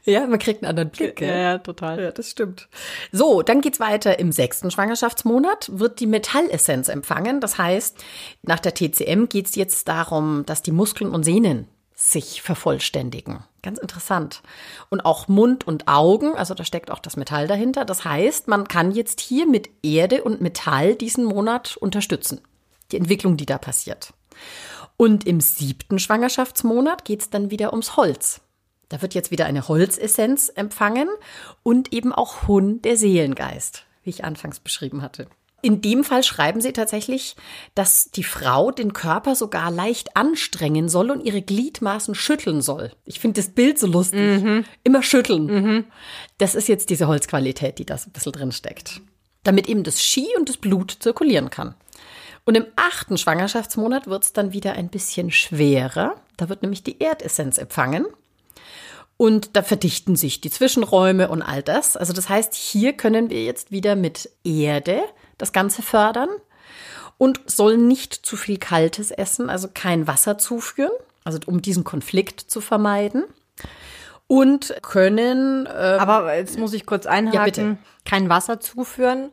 Ja, 0.04 0.26
man 0.26 0.38
kriegt 0.38 0.62
einen 0.62 0.70
anderen 0.70 0.88
Blick. 0.88 1.20
Ja, 1.20 1.36
ja, 1.36 1.58
total. 1.58 2.00
Ja, 2.02 2.10
das 2.10 2.30
stimmt. 2.30 2.70
So, 3.12 3.42
dann 3.42 3.60
geht's 3.60 3.80
weiter. 3.80 4.18
Im 4.18 4.32
sechsten 4.32 4.70
Schwangerschaftsmonat 4.70 5.68
wird 5.74 6.00
die 6.00 6.06
Metallessenz 6.06 6.88
empfangen. 6.88 7.42
Das 7.42 7.58
heißt, 7.58 8.02
nach 8.40 8.60
der 8.60 8.72
TCM 8.72 9.26
geht's 9.28 9.54
jetzt 9.54 9.88
darum, 9.88 10.44
dass 10.46 10.62
die 10.62 10.72
Muskeln 10.72 11.10
und 11.10 11.24
Sehnen 11.24 11.68
sich 11.96 12.42
vervollständigen. 12.42 13.42
Ganz 13.62 13.78
interessant. 13.78 14.42
Und 14.90 15.04
auch 15.04 15.26
Mund 15.28 15.66
und 15.66 15.88
Augen, 15.88 16.36
also 16.36 16.54
da 16.54 16.62
steckt 16.62 16.90
auch 16.90 16.98
das 17.00 17.16
Metall 17.16 17.48
dahinter. 17.48 17.84
Das 17.84 18.04
heißt, 18.04 18.48
man 18.48 18.68
kann 18.68 18.92
jetzt 18.92 19.20
hier 19.20 19.48
mit 19.48 19.70
Erde 19.82 20.22
und 20.22 20.42
Metall 20.42 20.94
diesen 20.94 21.24
Monat 21.24 21.76
unterstützen. 21.78 22.42
Die 22.92 22.98
Entwicklung, 22.98 23.38
die 23.38 23.46
da 23.46 23.56
passiert. 23.58 24.12
Und 24.98 25.26
im 25.26 25.40
siebten 25.40 25.98
Schwangerschaftsmonat 25.98 27.04
geht's 27.04 27.30
dann 27.30 27.50
wieder 27.50 27.72
ums 27.72 27.96
Holz. 27.96 28.42
Da 28.90 29.02
wird 29.02 29.14
jetzt 29.14 29.30
wieder 29.30 29.46
eine 29.46 29.66
Holzessenz 29.66 30.52
empfangen 30.54 31.08
und 31.62 31.92
eben 31.92 32.12
auch 32.12 32.46
Hun, 32.46 32.82
der 32.82 32.96
Seelengeist, 32.96 33.84
wie 34.04 34.10
ich 34.10 34.22
anfangs 34.22 34.60
beschrieben 34.60 35.02
hatte. 35.02 35.26
In 35.66 35.80
dem 35.80 36.04
Fall 36.04 36.22
schreiben 36.22 36.60
sie 36.60 36.72
tatsächlich, 36.72 37.34
dass 37.74 38.12
die 38.12 38.22
Frau 38.22 38.70
den 38.70 38.92
Körper 38.92 39.34
sogar 39.34 39.72
leicht 39.72 40.16
anstrengen 40.16 40.88
soll 40.88 41.10
und 41.10 41.24
ihre 41.24 41.42
Gliedmaßen 41.42 42.14
schütteln 42.14 42.62
soll. 42.62 42.92
Ich 43.04 43.18
finde 43.18 43.40
das 43.40 43.50
Bild 43.50 43.76
so 43.76 43.88
lustig. 43.88 44.64
Immer 44.84 45.02
schütteln. 45.02 45.84
Das 46.38 46.54
ist 46.54 46.68
jetzt 46.68 46.88
diese 46.88 47.08
Holzqualität, 47.08 47.80
die 47.80 47.84
da 47.84 47.98
so 47.98 48.08
ein 48.08 48.12
bisschen 48.12 48.30
drin 48.30 48.52
steckt. 48.52 49.00
Damit 49.42 49.68
eben 49.68 49.82
das 49.82 50.00
Ski 50.00 50.28
und 50.38 50.48
das 50.48 50.56
Blut 50.56 50.98
zirkulieren 51.00 51.50
kann. 51.50 51.74
Und 52.44 52.54
im 52.56 52.66
achten 52.76 53.18
Schwangerschaftsmonat 53.18 54.06
wird 54.06 54.22
es 54.22 54.32
dann 54.32 54.52
wieder 54.52 54.74
ein 54.74 54.88
bisschen 54.88 55.32
schwerer. 55.32 56.14
Da 56.36 56.48
wird 56.48 56.62
nämlich 56.62 56.84
die 56.84 57.00
Erdessenz 57.00 57.58
empfangen. 57.58 58.06
Und 59.16 59.56
da 59.56 59.64
verdichten 59.64 60.14
sich 60.14 60.40
die 60.40 60.50
Zwischenräume 60.50 61.28
und 61.28 61.42
all 61.42 61.64
das. 61.64 61.96
Also 61.96 62.12
das 62.12 62.28
heißt, 62.28 62.54
hier 62.54 62.92
können 62.92 63.30
wir 63.30 63.42
jetzt 63.42 63.72
wieder 63.72 63.96
mit 63.96 64.30
Erde 64.44 65.02
das 65.38 65.52
Ganze 65.52 65.82
fördern 65.82 66.28
und 67.18 67.40
sollen 67.46 67.88
nicht 67.88 68.14
zu 68.14 68.36
viel 68.36 68.58
Kaltes 68.58 69.10
essen, 69.10 69.50
also 69.50 69.68
kein 69.72 70.06
Wasser 70.06 70.38
zuführen, 70.38 70.92
also 71.24 71.38
um 71.46 71.62
diesen 71.62 71.84
Konflikt 71.84 72.40
zu 72.40 72.60
vermeiden. 72.60 73.24
Und 74.28 74.74
können, 74.82 75.66
äh, 75.66 75.98
Aber 76.00 76.34
jetzt 76.36 76.58
muss 76.58 76.72
ich 76.72 76.84
kurz 76.84 77.06
einhaken. 77.06 77.38
Ja, 77.38 77.44
bitte. 77.44 77.78
Kein 78.04 78.28
Wasser 78.28 78.58
zuführen 78.60 79.30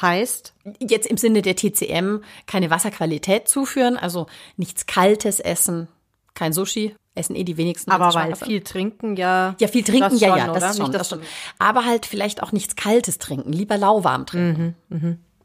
heißt, 0.00 0.54
jetzt 0.80 1.06
im 1.06 1.16
Sinne 1.16 1.42
der 1.42 1.56
TCM 1.56 2.20
keine 2.46 2.70
Wasserqualität 2.70 3.48
zuführen, 3.48 3.96
also 3.96 4.26
nichts 4.56 4.86
Kaltes 4.86 5.40
essen, 5.40 5.88
kein 6.34 6.52
Sushi, 6.52 6.94
essen 7.14 7.34
eh 7.34 7.44
die 7.44 7.56
wenigsten. 7.56 7.90
aber 7.90 8.14
weil 8.14 8.36
viel 8.36 8.60
trinken 8.60 9.16
ja. 9.16 9.56
Ja, 9.58 9.68
viel 9.68 9.82
trinken, 9.82 10.16
ja, 10.18 10.28
schon, 10.28 10.38
ja, 10.38 10.52
das 10.52 10.76
schon, 10.76 10.86
Nicht, 10.86 11.00
das 11.00 11.08
schon. 11.08 11.20
Aber 11.58 11.84
halt 11.84 12.06
vielleicht 12.06 12.42
auch 12.42 12.52
nichts 12.52 12.76
Kaltes 12.76 13.18
trinken, 13.18 13.52
lieber 13.52 13.76
lauwarm 13.76 14.26
trinken. 14.26 14.76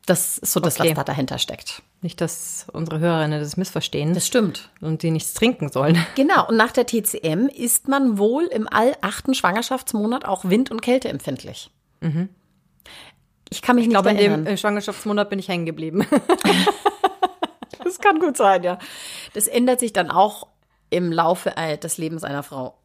Das 0.05 0.37
ist 0.37 0.51
so 0.51 0.59
das, 0.59 0.77
Okay. 0.79 0.89
was 0.89 0.95
da 0.97 1.03
dahinter 1.05 1.37
steckt. 1.37 1.81
Nicht, 2.01 2.19
dass 2.19 2.65
unsere 2.73 2.99
Hörerinnen 2.99 3.39
das 3.39 3.55
missverstehen 3.55 4.13
Das 4.13 4.27
stimmt. 4.27 4.69
und 4.81 5.01
die 5.01 5.11
nichts 5.11 5.33
trinken 5.33 5.69
sollen. 5.71 5.97
Genau, 6.15 6.47
und 6.49 6.57
nach 6.57 6.71
der 6.73 6.85
TCM 6.85 7.47
ist 7.47 7.87
man 7.87 8.17
wohl 8.17 8.43
im 8.45 8.67
allachten 8.67 9.33
Schwangerschaftsmonat 9.33 10.25
auch 10.25 10.43
wind- 10.45 10.71
und 10.71 10.81
kälteempfindlich. 10.81 11.69
Ich 13.49 13.61
kann 13.61 13.77
mich 13.77 13.85
Ich 13.85 13.91
glaube, 13.91 14.09
in 14.09 14.15
nicht 14.17 14.25
dem 14.25 14.31
erinnern. 14.33 14.53
äh, 14.53 14.57
Schwangerschaftsmonat 14.57 15.29
bin 15.29 15.39
ich 15.39 15.47
hängen 15.47 15.65
geblieben. 15.65 16.05
Das 17.83 17.99
kann 17.99 18.19
gut 18.19 18.37
sein, 18.37 18.63
ja. 18.63 18.79
Das 19.33 19.47
ändert 19.47 19.79
sich 19.79 19.93
dann 19.93 20.09
auch 20.09 20.47
im 20.89 21.11
Laufe 21.11 21.55
äh, 21.57 21.77
des 21.77 21.97
Lebens 21.97 22.23
einer 22.23 22.41
Frau. 22.43 22.77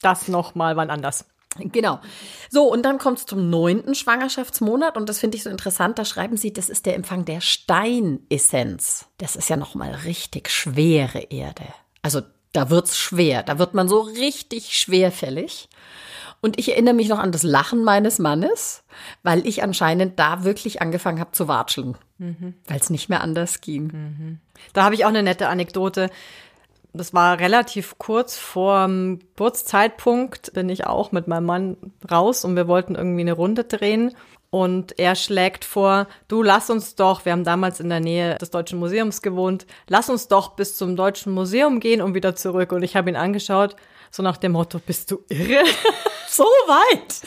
Das 0.00 0.28
noch 0.28 0.54
mal 0.54 0.76
wann 0.76 0.90
anders. 0.90 1.26
Genau. 1.58 2.00
So, 2.48 2.70
und 2.72 2.84
dann 2.84 2.98
kommt 2.98 3.18
es 3.18 3.26
zum 3.26 3.50
neunten 3.50 3.94
Schwangerschaftsmonat 3.94 4.96
und 4.96 5.08
das 5.08 5.18
finde 5.18 5.36
ich 5.36 5.42
so 5.42 5.50
interessant. 5.50 5.98
Da 5.98 6.04
schreiben 6.04 6.36
sie, 6.36 6.52
das 6.52 6.68
ist 6.70 6.86
der 6.86 6.94
Empfang 6.94 7.24
der 7.24 7.40
Steinessenz. 7.40 9.06
Das 9.18 9.34
ist 9.36 9.48
ja 9.50 9.56
nochmal 9.56 9.92
richtig 10.04 10.48
schwere 10.48 11.18
Erde. 11.30 11.64
Also 12.02 12.22
da 12.52 12.70
wird's 12.70 12.96
schwer. 12.96 13.42
Da 13.42 13.58
wird 13.58 13.74
man 13.74 13.88
so 13.88 14.00
richtig 14.00 14.78
schwerfällig. 14.78 15.68
Und 16.40 16.58
ich 16.58 16.70
erinnere 16.70 16.94
mich 16.94 17.08
noch 17.08 17.18
an 17.18 17.32
das 17.32 17.42
Lachen 17.42 17.84
meines 17.84 18.18
Mannes, 18.18 18.82
weil 19.22 19.46
ich 19.46 19.62
anscheinend 19.62 20.18
da 20.18 20.42
wirklich 20.42 20.80
angefangen 20.80 21.20
habe 21.20 21.32
zu 21.32 21.48
watscheln, 21.48 21.98
weil 22.18 22.78
es 22.80 22.88
nicht 22.88 23.10
mehr 23.10 23.20
anders 23.20 23.60
ging. 23.60 24.40
Da 24.72 24.84
habe 24.84 24.94
ich 24.94 25.04
auch 25.04 25.10
eine 25.10 25.22
nette 25.22 25.48
Anekdote. 25.48 26.08
Das 26.92 27.14
war 27.14 27.38
relativ 27.38 27.98
kurz 27.98 28.36
vor 28.36 28.86
dem 28.86 29.20
Geburtszeitpunkt, 29.20 30.52
bin 30.54 30.68
ich 30.68 30.86
auch 30.86 31.12
mit 31.12 31.28
meinem 31.28 31.46
Mann 31.46 31.76
raus 32.10 32.44
und 32.44 32.56
wir 32.56 32.66
wollten 32.66 32.96
irgendwie 32.96 33.20
eine 33.20 33.32
Runde 33.32 33.64
drehen. 33.64 34.14
Und 34.50 34.98
er 34.98 35.14
schlägt 35.14 35.64
vor, 35.64 36.08
du 36.26 36.42
lass 36.42 36.70
uns 36.70 36.96
doch, 36.96 37.24
wir 37.24 37.30
haben 37.30 37.44
damals 37.44 37.78
in 37.78 37.88
der 37.88 38.00
Nähe 38.00 38.34
des 38.34 38.50
Deutschen 38.50 38.80
Museums 38.80 39.22
gewohnt, 39.22 39.64
lass 39.88 40.10
uns 40.10 40.26
doch 40.26 40.56
bis 40.56 40.76
zum 40.76 40.96
Deutschen 40.96 41.32
Museum 41.32 41.78
gehen 41.78 42.02
und 42.02 42.14
wieder 42.14 42.34
zurück. 42.34 42.72
Und 42.72 42.82
ich 42.82 42.96
habe 42.96 43.08
ihn 43.08 43.16
angeschaut, 43.16 43.76
so 44.10 44.24
nach 44.24 44.36
dem 44.36 44.52
Motto, 44.52 44.80
bist 44.84 45.10
du 45.10 45.20
irre? 45.28 45.64
So 46.32 46.44
weit! 46.44 47.22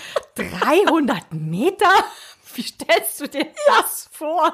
300 0.62 1.34
Meter? 1.34 1.90
Wie 2.56 2.62
stellst 2.64 3.20
du 3.20 3.28
dir 3.28 3.48
das 3.68 4.10
vor? 4.12 4.54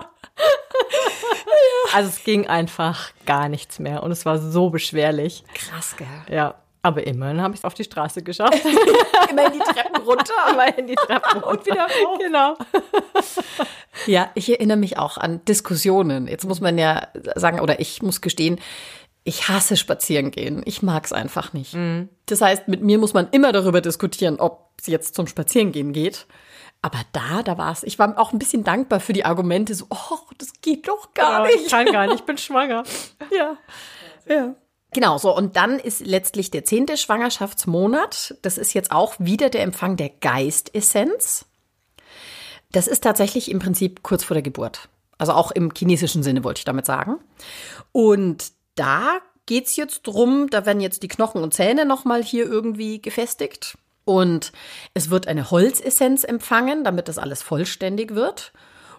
Also 1.94 2.10
es 2.10 2.24
ging 2.24 2.48
einfach 2.48 3.12
gar 3.26 3.50
nichts 3.50 3.80
mehr 3.80 4.04
und 4.04 4.12
es 4.12 4.26
war 4.26 4.38
so 4.40 4.70
beschwerlich. 4.70 5.44
Krass, 5.54 5.96
gell? 5.98 6.08
Ja, 6.30 6.56
aber 6.82 7.06
immerhin 7.06 7.42
habe 7.42 7.54
ich 7.54 7.60
es 7.62 7.66
auf 7.66 7.74
die 7.74 7.84
Straße 7.84 8.24
geschafft. 8.24 8.64
Immer 9.30 9.50
die 9.50 9.60
Treppen 9.60 10.02
runter. 10.04 10.34
Immerhin 10.52 10.88
die 10.88 10.96
Treppe 10.96 11.42
Und 11.46 11.66
wieder 11.66 11.84
rauf. 11.84 12.20
Genau. 12.20 12.58
Ja, 14.06 14.32
ich 14.34 14.50
erinnere 14.50 14.78
mich 14.78 14.98
auch 14.98 15.18
an 15.18 15.44
Diskussionen. 15.46 16.28
Jetzt 16.28 16.46
muss 16.46 16.62
man 16.62 16.78
ja 16.78 17.08
sagen, 17.36 17.60
oder 17.60 17.82
ich 17.82 18.02
muss 18.02 18.22
gestehen, 18.22 18.60
ich 19.26 19.50
hasse 19.50 19.76
spazieren 19.76 20.32
gehen. 20.32 20.62
Ich 20.66 20.82
mag 20.82 21.06
es 21.06 21.12
einfach 21.12 21.52
nicht. 21.52 21.76
Das 22.28 22.42
heißt, 22.42 22.70
mit 22.70 22.82
mir 22.82 22.98
muss 22.98 23.14
man 23.14 23.28
immer 23.32 23.52
darüber 23.52 23.82
diskutieren, 23.82 24.40
ob 24.40 24.72
es 24.80 24.88
jetzt 24.88 25.16
zum 25.16 25.28
Spazierengehen 25.28 25.92
geht. 25.92 26.26
Aber 26.82 27.00
da, 27.12 27.44
da 27.44 27.58
war 27.58 27.72
es. 27.72 27.84
Ich 27.84 28.00
war 28.00 28.18
auch 28.18 28.32
ein 28.32 28.40
bisschen 28.40 28.64
dankbar 28.64 29.00
für 29.00 29.14
die 29.14 29.26
Argumente, 29.26 29.76
so, 29.76 29.86
oh, 29.90 30.20
das 30.38 30.54
geht 30.62 30.88
doch 30.88 31.14
gar 31.14 31.50
ich 31.50 31.58
nicht. 31.58 31.70
kann 31.70 31.86
gar 31.88 32.06
nicht, 32.08 32.22
ich 32.22 32.22
bin 32.26 32.38
schwanger. 32.38 32.84
Ja. 33.32 33.58
ja. 34.28 34.56
Genau, 34.92 35.18
so. 35.18 35.36
Und 35.36 35.56
dann 35.56 35.78
ist 35.78 36.00
letztlich 36.00 36.52
der 36.52 36.64
zehnte 36.64 36.98
Schwangerschaftsmonat. 36.98 38.36
Das 38.42 38.58
ist 38.58 38.74
jetzt 38.74 38.92
auch 38.92 39.16
wieder 39.20 39.50
der 39.50 39.64
Empfang 39.64 39.98
der 39.98 40.10
Geistessenz. 40.10 41.46
Das 42.72 42.88
ist 42.88 43.04
tatsächlich 43.04 43.52
im 43.52 43.60
Prinzip 43.60 44.02
kurz 44.04 44.24
vor 44.24 44.36
der 44.36 44.42
Geburt. 44.42 44.90
Also 45.18 45.34
auch 45.34 45.52
im 45.52 45.72
chinesischen 45.76 46.24
Sinne 46.24 46.44
wollte 46.44 46.60
ich 46.60 46.66
damit 46.66 46.86
sagen. 46.86 47.18
Und 47.92 48.52
da 48.76 49.20
geht's 49.46 49.76
jetzt 49.76 50.04
drum, 50.04 50.50
da 50.50 50.66
werden 50.66 50.80
jetzt 50.80 51.04
die 51.04 51.08
Knochen 51.08 51.44
und 51.44 51.54
Zähne 51.54 51.86
nochmal 51.86 52.24
hier 52.24 52.46
irgendwie 52.46 53.02
gefestigt. 53.02 53.78
Und 54.10 54.54
es 54.96 55.12
wird 55.12 55.28
eine 55.28 55.52
Holzessenz 55.52 56.24
empfangen, 56.24 56.84
damit 56.84 57.08
das 57.08 57.20
alles 57.20 57.44
vollständig 57.44 58.16
wird. 58.16 58.54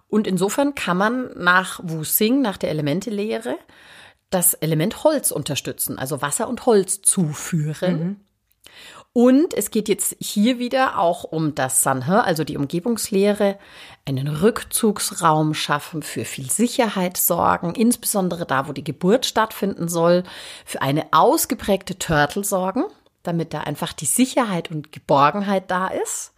Und 0.07 0.29
insofern 0.29 0.77
kann 0.77 0.97
man 0.97 1.31
nach 1.37 1.81
Wu 1.83 2.03
Xing, 2.03 2.41
nach 2.43 2.57
der 2.57 2.71
Elementelehre, 2.71 3.59
das 4.31 4.55
Element 4.55 5.03
Holz 5.03 5.33
unterstützen, 5.33 5.99
also 5.99 6.23
Wasser 6.23 6.49
und 6.49 6.65
Holz 6.65 7.03
zuführen. 7.03 8.21
Und 9.13 9.53
es 9.53 9.73
geht 9.73 9.89
jetzt 9.89 10.15
hier 10.21 10.61
wieder 10.61 10.97
auch 10.97 11.25
um 11.25 11.57
das 11.57 11.83
Sanhe, 11.83 12.23
also 12.23 12.45
die 12.45 12.57
Umgebungslehre, 12.57 13.59
einen 14.07 14.29
Rückzugsraum 14.29 15.55
schaffen, 15.55 16.05
für 16.05 16.25
viel 16.25 16.49
Sicherheit 16.49 17.17
sorgen, 17.17 17.75
insbesondere 17.75 18.47
da, 18.47 18.69
wo 18.69 18.73
die 18.73 18.85
Geburt 18.85 19.27
stattfinden 19.27 19.89
soll, 19.89 20.23
für 20.65 20.83
eine 20.83 21.07
ausgeprägte 21.11 21.99
Turtle 21.99 22.45
sorgen, 22.45 22.85
damit 23.23 23.53
da 23.53 23.61
einfach 23.61 23.93
die 23.93 24.07
Sicherheit 24.07 24.71
und 24.71 24.93
Geborgenheit 24.93 25.71
da 25.71 25.89
ist 25.89 26.33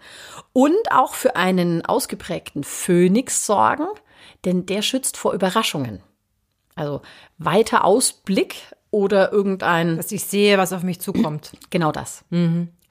und 0.52 0.90
auch 0.90 1.14
für 1.14 1.36
einen 1.36 1.84
ausgeprägten 1.84 2.64
Phönix 2.64 3.46
sorgen, 3.46 3.86
denn 4.44 4.66
der 4.66 4.82
schützt 4.82 5.16
vor 5.16 5.32
Überraschungen. 5.32 6.02
Also 6.74 7.02
weiter 7.38 7.84
Ausblick 7.84 8.56
oder 8.90 9.32
irgendein 9.32 9.96
Dass 9.96 10.12
ich 10.12 10.24
sehe, 10.24 10.58
was 10.58 10.72
auf 10.72 10.82
mich 10.82 11.00
zukommt. 11.00 11.52
Genau 11.70 11.92
das. 11.92 12.24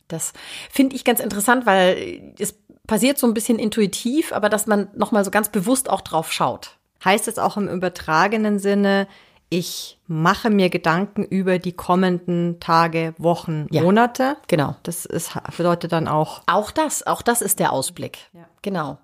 Das 0.07 0.33
finde 0.69 0.95
ich 0.95 1.05
ganz 1.05 1.19
interessant, 1.19 1.65
weil 1.65 2.33
es 2.39 2.55
passiert 2.87 3.17
so 3.17 3.27
ein 3.27 3.33
bisschen 3.33 3.59
intuitiv, 3.59 4.33
aber 4.33 4.49
dass 4.49 4.67
man 4.67 4.89
nochmal 4.95 5.23
so 5.23 5.31
ganz 5.31 5.49
bewusst 5.49 5.89
auch 5.89 6.01
drauf 6.01 6.31
schaut. 6.31 6.77
Heißt 7.05 7.27
es 7.27 7.37
auch 7.37 7.57
im 7.57 7.67
übertragenen 7.67 8.59
Sinne, 8.59 9.07
ich 9.53 9.99
mache 10.07 10.49
mir 10.49 10.69
Gedanken 10.69 11.23
über 11.25 11.59
die 11.59 11.73
kommenden 11.73 12.59
Tage, 12.61 13.13
Wochen, 13.17 13.67
Ja. 13.69 13.83
Monate. 13.83 14.37
Genau. 14.47 14.77
Das 14.83 15.05
ist, 15.05 15.33
bedeutet 15.57 15.91
dann 15.91 16.07
auch, 16.07 16.41
Auch 16.47 16.71
das, 16.71 17.05
auch 17.05 17.21
das 17.21 17.41
ist 17.41 17.59
der 17.59 17.73
Ausblick. 17.73 18.17
Ja. 18.33 18.47
Genau. 18.61 18.97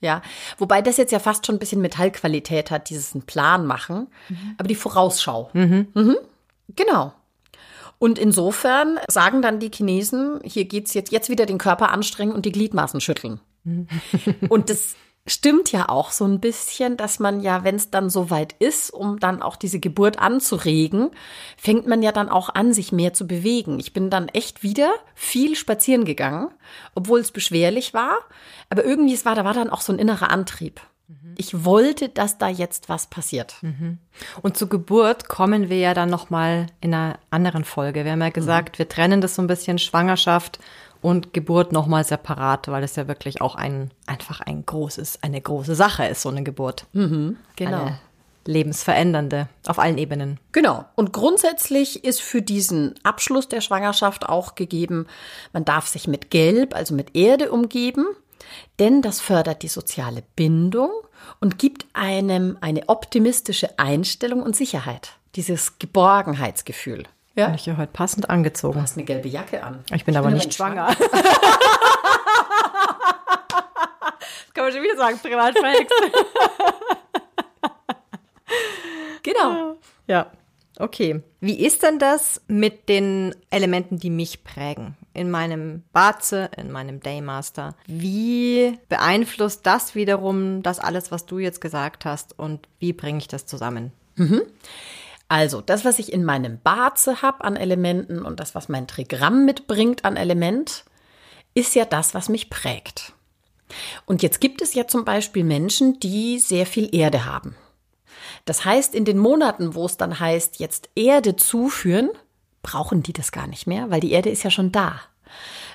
Ja, 0.00 0.22
wobei 0.56 0.80
das 0.80 0.96
jetzt 0.96 1.10
ja 1.12 1.18
fast 1.18 1.44
schon 1.44 1.56
ein 1.56 1.58
bisschen 1.58 1.82
Metallqualität 1.82 2.70
hat, 2.70 2.88
dieses 2.88 3.14
einen 3.14 3.26
Plan 3.26 3.66
machen, 3.66 4.06
aber 4.56 4.66
die 4.68 4.74
Vorausschau. 4.74 5.50
Mhm. 5.52 6.16
Genau. 6.74 7.12
Und 7.98 8.18
insofern 8.18 8.98
sagen 9.08 9.42
dann 9.42 9.58
die 9.58 9.70
Chinesen, 9.74 10.40
hier 10.42 10.64
geht's 10.64 10.94
jetzt, 10.94 11.12
jetzt 11.12 11.28
wieder 11.28 11.44
den 11.44 11.58
Körper 11.58 11.90
anstrengen 11.90 12.32
und 12.32 12.46
die 12.46 12.52
Gliedmaßen 12.52 13.02
schütteln. 13.02 13.40
und 14.48 14.70
das 14.70 14.94
stimmt 15.26 15.70
ja 15.72 15.88
auch 15.88 16.10
so 16.10 16.24
ein 16.24 16.40
bisschen, 16.40 16.96
dass 16.96 17.18
man 17.18 17.40
ja, 17.40 17.62
wenn 17.62 17.76
es 17.76 17.90
dann 17.90 18.10
soweit 18.10 18.54
ist, 18.54 18.90
um 18.90 19.20
dann 19.20 19.42
auch 19.42 19.56
diese 19.56 19.78
Geburt 19.78 20.18
anzuregen, 20.18 21.10
fängt 21.56 21.86
man 21.86 22.02
ja 22.02 22.12
dann 22.12 22.28
auch 22.28 22.48
an, 22.54 22.72
sich 22.72 22.90
mehr 22.92 23.12
zu 23.12 23.26
bewegen. 23.26 23.78
Ich 23.78 23.92
bin 23.92 24.10
dann 24.10 24.28
echt 24.28 24.62
wieder 24.62 24.92
viel 25.14 25.56
spazieren 25.56 26.04
gegangen, 26.04 26.48
obwohl 26.94 27.20
es 27.20 27.32
beschwerlich 27.32 27.94
war. 27.94 28.18
Aber 28.70 28.84
irgendwie, 28.84 29.14
es 29.14 29.24
war, 29.24 29.34
da 29.34 29.44
war 29.44 29.54
dann 29.54 29.70
auch 29.70 29.82
so 29.82 29.92
ein 29.92 29.98
innerer 29.98 30.30
Antrieb. 30.30 30.80
Ich 31.36 31.64
wollte, 31.64 32.08
dass 32.08 32.38
da 32.38 32.48
jetzt 32.48 32.88
was 32.88 33.08
passiert. 33.08 33.56
Und 34.42 34.56
zur 34.56 34.68
Geburt 34.68 35.28
kommen 35.28 35.68
wir 35.68 35.78
ja 35.78 35.92
dann 35.92 36.08
noch 36.08 36.30
mal 36.30 36.66
in 36.80 36.94
einer 36.94 37.18
anderen 37.30 37.64
Folge. 37.64 38.04
Wir 38.04 38.12
haben 38.12 38.20
ja 38.20 38.30
gesagt, 38.30 38.78
wir 38.78 38.88
trennen 38.88 39.20
das 39.20 39.34
so 39.34 39.42
ein 39.42 39.48
bisschen 39.48 39.78
Schwangerschaft 39.78 40.60
und 41.02 41.32
Geburt 41.32 41.72
noch 41.72 41.86
mal 41.86 42.04
separat, 42.04 42.68
weil 42.68 42.82
es 42.82 42.96
ja 42.96 43.08
wirklich 43.08 43.40
auch 43.40 43.54
ein 43.54 43.90
einfach 44.06 44.40
ein 44.40 44.64
großes 44.64 45.22
eine 45.22 45.40
große 45.40 45.74
Sache 45.74 46.04
ist 46.06 46.22
so 46.22 46.28
eine 46.28 46.42
Geburt. 46.42 46.86
Genau. 46.92 47.36
Eine 47.56 47.98
lebensverändernde 48.46 49.48
auf 49.66 49.78
allen 49.78 49.98
Ebenen. 49.98 50.38
Genau. 50.52 50.84
Und 50.96 51.12
grundsätzlich 51.12 52.04
ist 52.04 52.20
für 52.20 52.42
diesen 52.42 52.94
Abschluss 53.02 53.48
der 53.48 53.60
Schwangerschaft 53.60 54.28
auch 54.28 54.54
gegeben, 54.54 55.06
man 55.52 55.64
darf 55.64 55.86
sich 55.86 56.08
mit 56.08 56.30
Gelb, 56.30 56.74
also 56.74 56.94
mit 56.94 57.16
Erde 57.16 57.52
umgeben, 57.52 58.06
denn 58.78 59.02
das 59.02 59.20
fördert 59.20 59.62
die 59.62 59.68
soziale 59.68 60.22
Bindung 60.36 60.90
und 61.40 61.58
gibt 61.58 61.86
einem 61.92 62.56
eine 62.60 62.88
optimistische 62.88 63.78
Einstellung 63.78 64.42
und 64.42 64.56
Sicherheit. 64.56 65.12
Dieses 65.36 65.78
Geborgenheitsgefühl. 65.78 67.04
Ja. 67.36 67.46
Bin 67.46 67.54
ich 67.54 67.66
ja 67.66 67.76
heute 67.76 67.92
passend 67.92 68.28
angezogen. 68.28 68.74
Du 68.74 68.82
hast 68.82 68.96
eine 68.96 69.04
gelbe 69.04 69.28
Jacke 69.28 69.62
an. 69.62 69.84
Ich 69.94 70.04
bin 70.04 70.16
aber 70.16 70.28
bin 70.28 70.36
nicht 70.36 70.60
aber 70.60 70.74
schwanger. 70.74 70.86
das 70.88 71.10
kann 74.54 74.64
man 74.64 74.72
schon 74.72 74.82
wieder 74.82 74.96
sagen, 74.96 75.18
privat. 75.18 75.54
Genau. 79.22 79.76
Ja, 80.06 80.30
okay. 80.78 81.22
Wie 81.40 81.64
ist 81.64 81.82
denn 81.82 81.98
das 81.98 82.40
mit 82.48 82.88
den 82.88 83.34
Elementen, 83.50 83.98
die 83.98 84.10
mich 84.10 84.44
prägen? 84.44 84.96
In 85.12 85.30
meinem 85.30 85.82
Baze, 85.92 86.50
in 86.56 86.70
meinem 86.72 87.00
Daymaster. 87.00 87.74
Wie 87.86 88.78
beeinflusst 88.88 89.66
das 89.66 89.94
wiederum 89.94 90.62
das 90.62 90.78
alles, 90.78 91.10
was 91.10 91.26
du 91.26 91.38
jetzt 91.38 91.60
gesagt 91.60 92.04
hast 92.04 92.38
und 92.38 92.66
wie 92.78 92.92
bringe 92.92 93.18
ich 93.18 93.28
das 93.28 93.46
zusammen? 93.46 93.92
Also, 95.30 95.60
das, 95.60 95.84
was 95.84 96.00
ich 96.00 96.12
in 96.12 96.24
meinem 96.24 96.58
Baze 96.60 97.22
habe 97.22 97.44
an 97.44 97.54
Elementen 97.54 98.24
und 98.24 98.40
das, 98.40 98.56
was 98.56 98.68
mein 98.68 98.88
Trigramm 98.88 99.44
mitbringt 99.44 100.04
an 100.04 100.16
Element, 100.16 100.84
ist 101.54 101.76
ja 101.76 101.84
das, 101.84 102.14
was 102.14 102.28
mich 102.28 102.50
prägt. 102.50 103.12
Und 104.06 104.24
jetzt 104.24 104.40
gibt 104.40 104.60
es 104.60 104.74
ja 104.74 104.88
zum 104.88 105.04
Beispiel 105.04 105.44
Menschen, 105.44 106.00
die 106.00 106.40
sehr 106.40 106.66
viel 106.66 106.92
Erde 106.92 107.26
haben. 107.26 107.54
Das 108.44 108.64
heißt, 108.64 108.92
in 108.92 109.04
den 109.04 109.18
Monaten, 109.18 109.76
wo 109.76 109.86
es 109.86 109.96
dann 109.96 110.18
heißt, 110.18 110.58
jetzt 110.58 110.90
Erde 110.96 111.36
zuführen, 111.36 112.10
brauchen 112.62 113.04
die 113.04 113.12
das 113.12 113.30
gar 113.30 113.46
nicht 113.46 113.68
mehr, 113.68 113.88
weil 113.88 114.00
die 114.00 114.10
Erde 114.10 114.30
ist 114.30 114.42
ja 114.42 114.50
schon 114.50 114.72
da. 114.72 115.00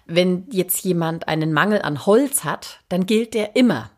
Wenn 0.05 0.47
jetzt 0.51 0.83
jemand 0.83 1.29
einen 1.29 1.53
Mangel 1.53 1.81
an 1.81 2.05
Holz 2.05 2.43
hat, 2.43 2.81
dann 2.89 3.05
gilt 3.05 3.33
der 3.33 3.55
immer. 3.55 3.89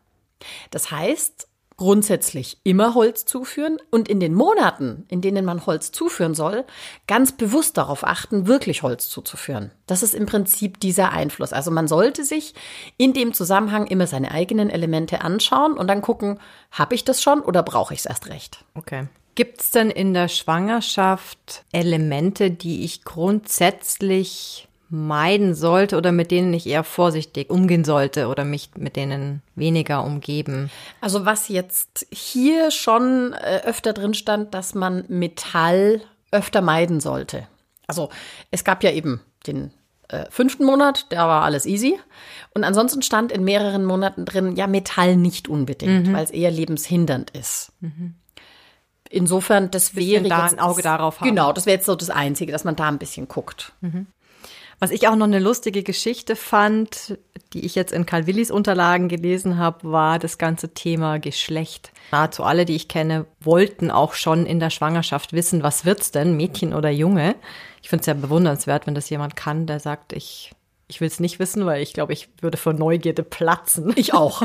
Das 0.69 0.91
heißt, 0.91 1.46
grundsätzlich 1.77 2.57
immer 2.63 2.95
Holz 2.95 3.25
zuführen 3.25 3.77
und 3.91 4.09
in 4.09 4.19
den 4.19 4.33
Monaten, 4.33 5.05
in 5.09 5.21
denen 5.21 5.45
man 5.45 5.65
Holz 5.67 5.91
zuführen 5.91 6.33
soll, 6.33 6.65
ganz 7.05 7.31
bewusst 7.31 7.77
darauf 7.77 8.03
achten, 8.03 8.47
wirklich 8.47 8.81
Holz 8.81 9.09
zuzuführen. 9.09 9.71
Das 9.85 10.01
ist 10.01 10.15
im 10.15 10.25
Prinzip 10.25 10.79
dieser 10.79 11.11
Einfluss. 11.11 11.53
Also 11.53 11.69
man 11.69 11.87
sollte 11.87 12.25
sich 12.25 12.55
in 12.97 13.13
dem 13.13 13.33
Zusammenhang 13.33 13.85
immer 13.85 14.07
seine 14.07 14.31
eigenen 14.31 14.71
Elemente 14.71 15.21
anschauen 15.21 15.73
und 15.73 15.87
dann 15.87 16.01
gucken, 16.01 16.39
habe 16.71 16.95
ich 16.95 17.05
das 17.05 17.21
schon 17.21 17.41
oder 17.41 17.61
brauche 17.61 17.93
ich 17.93 18.01
es 18.01 18.05
erst 18.07 18.27
recht? 18.27 18.65
Okay. 18.73 19.07
Gibt 19.35 19.61
es 19.61 19.69
denn 19.69 19.91
in 19.91 20.15
der 20.15 20.29
Schwangerschaft 20.29 21.63
Elemente, 21.71 22.49
die 22.49 22.83
ich 22.83 23.03
grundsätzlich 23.03 24.67
meiden 24.89 25.53
sollte 25.53 25.97
oder 25.97 26.11
mit 26.11 26.31
denen 26.31 26.53
ich 26.53 26.67
eher 26.67 26.83
vorsichtig 26.83 27.49
umgehen 27.49 27.83
sollte 27.83 28.27
oder 28.27 28.45
mich 28.45 28.71
mit 28.77 28.95
denen 28.95 29.41
weniger 29.55 30.03
umgeben. 30.03 30.69
Also 31.01 31.25
was 31.25 31.49
jetzt 31.49 32.07
hier 32.11 32.71
schon 32.71 33.33
äh, 33.33 33.61
öfter 33.65 33.93
drin 33.93 34.13
stand, 34.13 34.53
dass 34.53 34.75
man 34.75 35.03
Metall 35.07 36.01
öfter 36.31 36.61
meiden 36.61 36.99
sollte. 36.99 37.47
Also 37.87 38.09
es 38.51 38.63
gab 38.63 38.83
ja 38.83 38.91
eben 38.91 39.21
den 39.45 39.71
äh, 40.09 40.25
fünften 40.29 40.65
Monat, 40.65 41.05
da 41.09 41.27
war 41.27 41.43
alles 41.43 41.65
easy. 41.65 41.99
Und 42.53 42.63
ansonsten 42.63 43.01
stand 43.01 43.31
in 43.31 43.43
mehreren 43.43 43.85
Monaten 43.85 44.25
drin, 44.25 44.55
ja, 44.55 44.67
Metall 44.67 45.15
nicht 45.15 45.47
unbedingt, 45.47 46.07
mhm. 46.07 46.13
weil 46.13 46.23
es 46.23 46.31
eher 46.31 46.51
lebenshindernd 46.51 47.31
ist. 47.31 47.71
Mhm. 47.81 48.15
Insofern, 49.09 49.71
das 49.71 49.95
wäre 49.95 50.27
da 50.27 50.45
ein 50.45 50.59
Auge 50.59 50.81
darauf 50.81 51.19
haben. 51.19 51.29
Genau, 51.29 51.53
das 51.53 51.65
wäre 51.65 51.77
jetzt 51.77 51.85
so 51.85 51.95
das 51.95 52.09
Einzige, 52.09 52.51
dass 52.51 52.63
man 52.63 52.75
da 52.75 52.87
ein 52.87 52.97
bisschen 52.97 53.27
guckt. 53.27 53.73
Mhm. 53.81 54.07
Was 54.79 54.91
ich 54.91 55.07
auch 55.07 55.15
noch 55.15 55.25
eine 55.25 55.39
lustige 55.39 55.81
Geschichte 55.81 56.35
fand, 56.35 57.17
die 57.53 57.65
ich 57.65 57.73
jetzt 57.73 57.91
in 57.91 58.05
Karl 58.05 58.27
Willis 58.27 58.51
Unterlagen 58.51 59.09
gelesen 59.09 59.57
habe, 59.57 59.91
war 59.91 60.19
das 60.19 60.37
ganze 60.37 60.73
Thema 60.73 61.17
Geschlecht. 61.17 61.91
Nahezu 62.11 62.43
alle, 62.43 62.65
die 62.65 62.75
ich 62.75 62.87
kenne, 62.87 63.25
wollten 63.39 63.89
auch 63.89 64.13
schon 64.13 64.45
in 64.45 64.59
der 64.59 64.69
Schwangerschaft 64.69 65.33
wissen, 65.33 65.63
was 65.63 65.83
wird's 65.83 66.11
denn, 66.11 66.37
Mädchen 66.37 66.75
oder 66.75 66.91
Junge? 66.91 67.35
Ich 67.81 67.89
finde 67.89 68.01
es 68.01 68.05
ja 68.05 68.13
bewundernswert, 68.13 68.85
wenn 68.85 68.95
das 68.95 69.09
jemand 69.09 69.35
kann, 69.35 69.65
der 69.65 69.79
sagt, 69.79 70.13
ich, 70.13 70.51
ich 70.87 71.01
will 71.01 71.07
es 71.07 71.19
nicht 71.19 71.39
wissen, 71.39 71.65
weil 71.65 71.81
ich 71.81 71.93
glaube, 71.93 72.13
ich 72.13 72.29
würde 72.41 72.57
vor 72.57 72.73
Neugierde 72.73 73.23
platzen. 73.23 73.93
Ich 73.95 74.13
auch. 74.13 74.43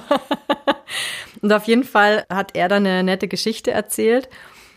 Und 1.43 1.53
auf 1.53 1.67
jeden 1.67 1.85
Fall 1.85 2.25
hat 2.31 2.57
er 2.57 2.69
dann 2.69 2.87
eine 2.87 3.03
nette 3.03 3.29
Geschichte 3.29 3.71
erzählt. 3.71 4.31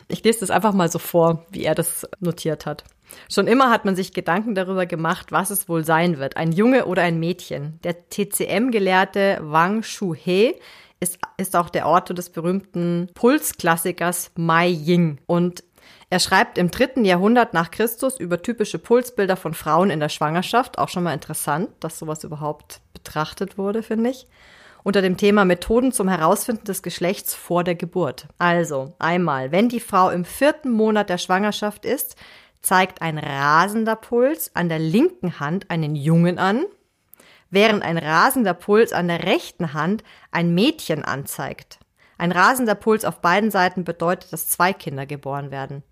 Ich 0.09 0.23
lese 0.23 0.41
das 0.41 0.51
einfach 0.51 0.73
mal 0.73 0.91
so 0.91 0.99
vor, 0.99 1.45
wie 1.49 1.63
er 1.63 1.75
das 1.75 2.05
notiert 2.19 2.65
hat. 2.65 2.83
Schon 3.31 3.47
immer 3.47 3.69
hat 3.69 3.85
man 3.85 3.95
sich 3.95 4.13
Gedanken 4.13 4.55
darüber 4.55 4.85
gemacht, 4.85 5.31
was 5.31 5.49
es 5.49 5.67
wohl 5.69 5.83
sein 5.85 6.19
wird, 6.19 6.37
ein 6.37 6.51
Junge 6.51 6.85
oder 6.85 7.01
ein 7.01 7.19
Mädchen. 7.19 7.79
Der 7.83 8.09
TCM-Gelehrte 8.09 9.39
Wang 9.41 9.83
Shuhe 9.83 10.55
ist, 10.99 11.19
ist 11.37 11.55
auch 11.55 11.69
der 11.69 11.87
Autor 11.87 12.15
des 12.15 12.29
berühmten 12.29 13.09
Pulsklassikers 13.13 14.31
Mai 14.35 14.67
Ying. 14.67 15.19
Und 15.25 15.63
er 16.09 16.19
schreibt 16.19 16.57
im 16.57 16.71
dritten 16.71 17.05
Jahrhundert 17.05 17.53
nach 17.53 17.71
Christus 17.71 18.19
über 18.19 18.41
typische 18.41 18.79
Pulsbilder 18.79 19.35
von 19.35 19.53
Frauen 19.53 19.89
in 19.89 19.99
der 19.99 20.09
Schwangerschaft. 20.09 20.77
Auch 20.77 20.89
schon 20.89 21.03
mal 21.03 21.13
interessant, 21.13 21.69
dass 21.79 21.99
sowas 21.99 22.23
überhaupt 22.23 22.81
betrachtet 22.93 23.57
wurde, 23.57 23.83
finde 23.83 24.11
ich. 24.11 24.27
Unter 24.83 25.01
dem 25.01 25.17
Thema 25.17 25.45
Methoden 25.45 25.91
zum 25.91 26.07
Herausfinden 26.07 26.65
des 26.65 26.83
Geschlechts 26.83 27.33
vor 27.33 27.63
der 27.63 27.73
Geburt. 27.73 28.27
Also, 28.37 28.93
einmal, 28.99 29.51
wenn 29.51 29.67
die 29.67 29.79
Frau 29.79 30.11
im 30.11 30.25
vierten 30.25 30.71
Monat 30.71 31.09
der 31.09 31.17
Schwangerschaft 31.17 31.85
ist, 31.85 32.15
zeigt 32.65 33.01
ein 33.01 33.17
rasender 33.17 33.95
Puls 33.95 34.55
an 34.55 34.69
der 34.69 34.79
linken 34.79 35.39
Hand 35.39 35.69
einen 35.69 35.95
Jungen 35.95 36.39
an, 36.39 36.65
während 37.49 37.83
ein 37.83 37.97
rasender 37.97 38.53
Puls 38.53 38.91
an 38.91 39.07
der 39.07 39.23
rechten 39.23 39.73
Hand 39.73 40.03
ein 40.31 40.53
Mädchen 40.53 41.03
anzeigt. 41.03 41.79
Ein 42.17 42.31
rasender 42.31 42.75
Puls 42.75 43.05
auf 43.05 43.21
beiden 43.21 43.51
Seiten 43.51 43.83
bedeutet, 43.83 44.31
dass 44.33 44.47
zwei 44.47 44.73
Kinder 44.73 45.05
geboren 45.05 45.51
werden. 45.51 45.83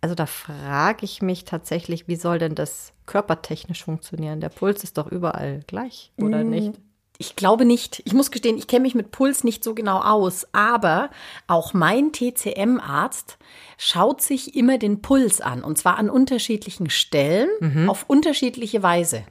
Also 0.00 0.14
da 0.14 0.26
frage 0.26 1.04
ich 1.04 1.22
mich 1.22 1.44
tatsächlich, 1.44 2.08
wie 2.08 2.16
soll 2.16 2.38
denn 2.38 2.54
das 2.54 2.92
körpertechnisch 3.06 3.84
funktionieren? 3.84 4.40
Der 4.40 4.50
Puls 4.50 4.84
ist 4.84 4.98
doch 4.98 5.06
überall 5.06 5.60
gleich, 5.66 6.12
oder 6.18 6.44
mm, 6.44 6.50
nicht? 6.50 6.80
Ich 7.18 7.36
glaube 7.36 7.64
nicht. 7.64 8.02
Ich 8.04 8.12
muss 8.12 8.30
gestehen, 8.30 8.58
ich 8.58 8.66
kenne 8.66 8.82
mich 8.82 8.94
mit 8.94 9.12
Puls 9.12 9.44
nicht 9.44 9.62
so 9.62 9.74
genau 9.74 10.00
aus, 10.00 10.48
aber 10.52 11.10
auch 11.46 11.72
mein 11.72 12.12
TCM-Arzt 12.12 13.38
schaut 13.78 14.20
sich 14.20 14.56
immer 14.56 14.78
den 14.78 15.00
Puls 15.00 15.40
an 15.40 15.62
und 15.62 15.78
zwar 15.78 15.96
an 15.98 16.10
unterschiedlichen 16.10 16.90
Stellen 16.90 17.48
mhm. 17.60 17.88
auf 17.88 18.04
unterschiedliche 18.08 18.82
Weise. 18.82 19.24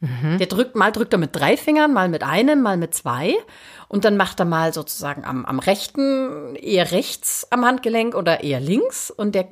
Mhm. 0.00 0.38
Der 0.38 0.46
drückt, 0.46 0.76
mal 0.76 0.92
drückt 0.92 1.12
er 1.12 1.18
mit 1.18 1.34
drei 1.34 1.56
Fingern, 1.56 1.92
mal 1.92 2.08
mit 2.08 2.22
einem, 2.22 2.62
mal 2.62 2.76
mit 2.76 2.94
zwei. 2.94 3.34
Und 3.88 4.04
dann 4.04 4.16
macht 4.16 4.40
er 4.40 4.46
mal 4.46 4.72
sozusagen 4.72 5.24
am, 5.24 5.44
am 5.44 5.58
rechten, 5.58 6.54
eher 6.56 6.90
rechts 6.90 7.46
am 7.50 7.64
Handgelenk 7.64 8.14
oder 8.14 8.42
eher 8.44 8.60
links. 8.60 9.10
Und 9.10 9.34
der 9.34 9.48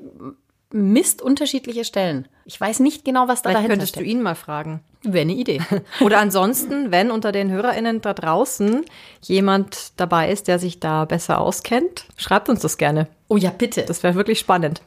misst 0.75 1.23
unterschiedliche 1.23 1.85
Stellen. 1.85 2.27
Ich 2.45 2.61
weiß 2.61 2.81
nicht 2.81 3.05
genau, 3.05 3.29
was 3.29 3.43
da 3.43 3.51
Vielleicht 3.51 3.57
dahinter 3.59 3.73
könntest 3.75 3.93
steckt. 3.95 4.07
du 4.07 4.11
ihn 4.11 4.21
mal 4.21 4.35
fragen. 4.35 4.81
Wäre 5.03 5.23
eine 5.23 5.35
Idee. 5.35 5.61
Oder 6.01 6.19
ansonsten, 6.19 6.91
wenn 6.91 7.11
unter 7.11 7.31
den 7.31 7.51
HörerInnen 7.51 8.01
da 8.01 8.13
draußen 8.13 8.85
jemand 9.23 9.93
dabei 9.99 10.31
ist, 10.31 10.49
der 10.49 10.59
sich 10.59 10.81
da 10.81 11.05
besser 11.05 11.41
auskennt, 11.41 12.07
schreibt 12.17 12.49
uns 12.49 12.61
das 12.61 12.77
gerne. 12.77 13.07
Oh 13.29 13.37
ja, 13.37 13.51
bitte. 13.51 13.83
Das 13.83 14.03
wäre 14.03 14.17
wirklich 14.17 14.41
spannend. 14.41 14.83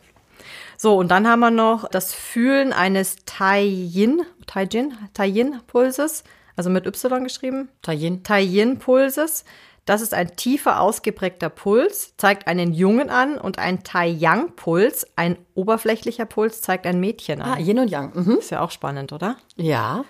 So, 0.76 0.98
und 0.98 1.10
dann 1.10 1.28
haben 1.28 1.40
wir 1.40 1.52
noch 1.52 1.88
das 1.90 2.14
Fühlen 2.14 2.74
eines 2.74 3.16
Taiyin, 3.26 4.22
Taijin, 4.46 4.94
Taiyin-Pulses, 5.14 6.24
also 6.56 6.70
mit 6.70 6.86
Y 6.86 7.24
geschrieben. 7.24 7.70
Taiyin. 7.82 8.24
Taiyin-Pulses. 8.24 9.46
Das 9.88 10.02
ist 10.02 10.14
ein 10.14 10.36
tiefer 10.36 10.82
ausgeprägter 10.82 11.50
Puls, 11.50 12.14
zeigt 12.18 12.48
einen 12.48 12.74
Jungen 12.74 13.10
an 13.10 13.38
und 13.38 13.58
ein 13.58 13.84
Tai-Yang-Puls, 13.84 15.08
ein 15.16 15.38
oberflächlicher 15.56 16.26
Puls, 16.26 16.60
zeigt 16.62 16.86
ein 16.86 17.00
Mädchen 17.00 17.42
an. 17.42 17.54
Ah, 17.54 17.58
Yin 17.58 17.80
und 17.80 17.90
Yang. 17.90 18.12
Mhm. 18.14 18.38
Ist 18.40 18.52
ja 18.52 18.60
auch 18.60 18.72
spannend, 18.72 19.14
oder? 19.14 19.38
Ja. 19.56 20.04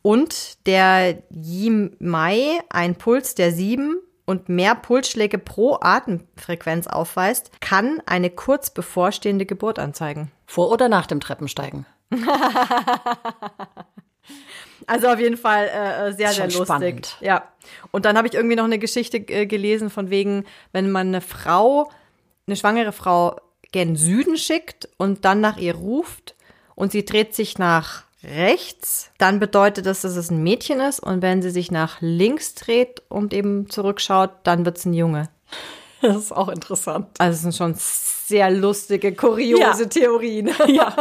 Und 0.00 0.66
der 0.66 1.22
Yi-Mai, 1.28 2.60
ein 2.70 2.94
Puls, 2.96 3.34
der 3.34 3.52
sieben 3.52 3.98
und 4.24 4.48
mehr 4.48 4.74
Pulsschläge 4.74 5.36
pro 5.36 5.76
Atemfrequenz 5.82 6.86
aufweist, 6.86 7.50
kann 7.60 8.00
eine 8.06 8.30
kurz 8.30 8.70
bevorstehende 8.70 9.44
Geburt 9.44 9.78
anzeigen. 9.78 10.32
Vor 10.46 10.72
oder 10.72 10.88
nach 10.88 11.06
dem 11.06 11.20
Treppensteigen? 11.20 11.84
Also 14.86 15.08
auf 15.08 15.18
jeden 15.18 15.36
Fall 15.36 15.66
äh, 15.66 16.08
äh 16.08 16.12
sehr, 16.12 16.32
sehr 16.32 16.46
lustig. 16.46 16.64
Spannend. 16.64 17.16
Ja. 17.20 17.48
Und 17.90 18.04
dann 18.04 18.16
habe 18.16 18.28
ich 18.28 18.34
irgendwie 18.34 18.56
noch 18.56 18.64
eine 18.64 18.78
Geschichte 18.78 19.18
äh, 19.18 19.46
gelesen 19.46 19.90
von 19.90 20.10
wegen, 20.10 20.44
wenn 20.72 20.90
man 20.90 21.08
eine 21.08 21.20
Frau, 21.20 21.90
eine 22.46 22.56
schwangere 22.56 22.92
Frau 22.92 23.36
gen 23.72 23.96
Süden 23.96 24.36
schickt 24.36 24.88
und 24.96 25.24
dann 25.24 25.40
nach 25.40 25.56
ihr 25.56 25.74
ruft 25.74 26.34
und 26.74 26.92
sie 26.92 27.04
dreht 27.04 27.34
sich 27.34 27.58
nach 27.58 28.04
rechts, 28.22 29.10
dann 29.18 29.40
bedeutet 29.40 29.86
das, 29.86 30.02
dass 30.02 30.16
es 30.16 30.30
ein 30.30 30.42
Mädchen 30.42 30.80
ist 30.80 31.00
und 31.00 31.22
wenn 31.22 31.42
sie 31.42 31.50
sich 31.50 31.70
nach 31.70 31.98
links 32.00 32.54
dreht 32.54 33.02
und 33.08 33.32
eben 33.32 33.70
zurückschaut, 33.70 34.30
dann 34.42 34.64
wird 34.64 34.78
es 34.78 34.84
ein 34.84 34.92
Junge. 34.92 35.28
Das 36.02 36.16
ist 36.16 36.32
auch 36.32 36.48
interessant. 36.48 37.08
Also 37.18 37.36
es 37.36 37.42
sind 37.42 37.54
schon 37.54 37.74
sehr 37.76 38.50
lustige, 38.50 39.14
kuriose 39.14 39.82
ja. 39.82 39.88
Theorien. 39.88 40.50
Ja. 40.68 40.94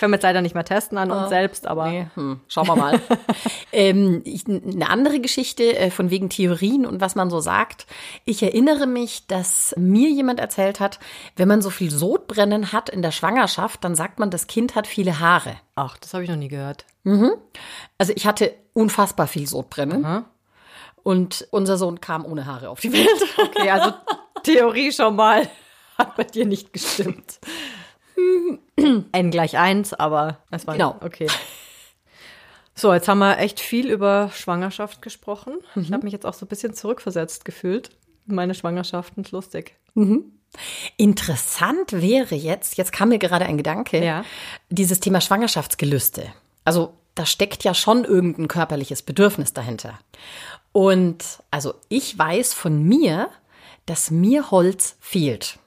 Können 0.00 0.12
wir 0.12 0.16
jetzt 0.16 0.22
leider 0.22 0.40
nicht 0.40 0.54
mehr 0.54 0.64
testen 0.64 0.96
an 0.96 1.10
uns 1.10 1.26
oh, 1.26 1.28
selbst, 1.28 1.66
aber 1.66 1.90
nee. 1.90 2.06
hm. 2.14 2.40
schauen 2.48 2.66
wir 2.68 2.76
mal. 2.76 3.00
ähm, 3.72 4.22
ich, 4.24 4.46
eine 4.46 4.88
andere 4.88 5.20
Geschichte 5.20 5.76
äh, 5.76 5.90
von 5.90 6.08
wegen 6.08 6.30
Theorien 6.30 6.86
und 6.86 7.02
was 7.02 7.16
man 7.16 7.28
so 7.28 7.40
sagt. 7.40 7.86
Ich 8.24 8.42
erinnere 8.42 8.86
mich, 8.86 9.26
dass 9.26 9.74
mir 9.76 10.08
jemand 10.08 10.40
erzählt 10.40 10.80
hat, 10.80 11.00
wenn 11.36 11.48
man 11.48 11.60
so 11.60 11.68
viel 11.68 11.90
Sodbrennen 11.90 12.72
hat 12.72 12.88
in 12.88 13.02
der 13.02 13.10
Schwangerschaft, 13.10 13.84
dann 13.84 13.94
sagt 13.94 14.18
man, 14.18 14.30
das 14.30 14.46
Kind 14.46 14.74
hat 14.74 14.86
viele 14.86 15.20
Haare. 15.20 15.56
Ach, 15.74 15.98
das 15.98 16.14
habe 16.14 16.24
ich 16.24 16.30
noch 16.30 16.36
nie 16.36 16.48
gehört. 16.48 16.86
Mhm. 17.02 17.32
Also 17.98 18.14
ich 18.16 18.26
hatte 18.26 18.54
unfassbar 18.72 19.26
viel 19.26 19.46
Sodbrennen. 19.46 20.00
Mhm. 20.00 20.24
Und 21.04 21.46
unser 21.50 21.76
Sohn 21.76 22.00
kam 22.00 22.24
ohne 22.24 22.46
Haare 22.46 22.70
auf 22.70 22.80
die 22.80 22.92
Welt. 22.92 23.08
Okay, 23.38 23.70
also 23.70 23.92
Theorie 24.42 24.90
schon 24.90 25.14
mal 25.14 25.48
hat 25.98 26.16
bei 26.16 26.24
dir 26.24 26.46
nicht 26.46 26.72
gestimmt. 26.72 27.38
N 28.76 29.30
gleich 29.30 29.56
eins, 29.56 29.94
aber 29.94 30.38
es 30.50 30.66
war 30.66 30.74
genau. 30.74 30.96
okay. 31.00 31.28
So, 32.74 32.92
jetzt 32.92 33.06
haben 33.06 33.18
wir 33.18 33.38
echt 33.38 33.60
viel 33.60 33.88
über 33.90 34.30
Schwangerschaft 34.34 35.02
gesprochen. 35.02 35.54
Mhm. 35.74 35.82
Ich 35.82 35.92
habe 35.92 36.04
mich 36.04 36.12
jetzt 36.12 36.26
auch 36.26 36.34
so 36.34 36.46
ein 36.46 36.48
bisschen 36.48 36.74
zurückversetzt 36.74 37.44
gefühlt. 37.44 37.90
Meine 38.26 38.54
Schwangerschaften, 38.54 39.24
lustig. 39.30 39.76
Mhm. 39.94 40.32
Interessant 40.96 41.92
wäre 41.92 42.34
jetzt, 42.34 42.76
jetzt 42.76 42.92
kam 42.92 43.10
mir 43.10 43.18
gerade 43.18 43.46
ein 43.46 43.56
Gedanke, 43.56 44.04
ja. 44.04 44.24
dieses 44.70 45.00
Thema 45.00 45.20
Schwangerschaftsgelüste. 45.20 46.32
Also 46.64 46.94
da 47.14 47.26
steckt 47.26 47.64
ja 47.64 47.74
schon 47.74 48.04
irgendein 48.04 48.48
körperliches 48.48 49.02
Bedürfnis 49.02 49.52
dahinter. 49.52 49.98
Und 50.72 51.24
also 51.50 51.74
ich 51.88 52.18
weiß 52.18 52.52
von 52.54 52.82
mir, 52.82 53.28
dass 53.86 54.10
mir 54.10 54.50
Holz 54.50 54.96
fehlt. 55.00 55.58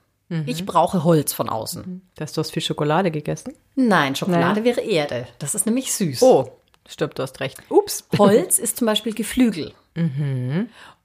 Ich 0.45 0.65
brauche 0.65 1.05
Holz 1.05 1.31
von 1.31 1.47
außen. 1.47 2.01
Hast 2.19 2.35
du 2.35 2.41
hast 2.41 2.51
viel 2.51 2.61
Schokolade 2.61 3.11
gegessen? 3.11 3.53
Nein, 3.75 4.13
Schokolade 4.13 4.65
wäre 4.65 4.81
Erde. 4.81 5.25
Das 5.39 5.55
ist 5.55 5.65
nämlich 5.65 5.93
süß. 5.93 6.21
Oh, 6.21 6.51
stimmt, 6.85 7.17
du 7.17 7.23
hast 7.23 7.39
recht. 7.39 7.57
Ups. 7.69 8.05
Holz 8.17 8.57
ist 8.57 8.75
zum 8.77 8.87
Beispiel 8.87 9.13
Geflügel. 9.13 9.73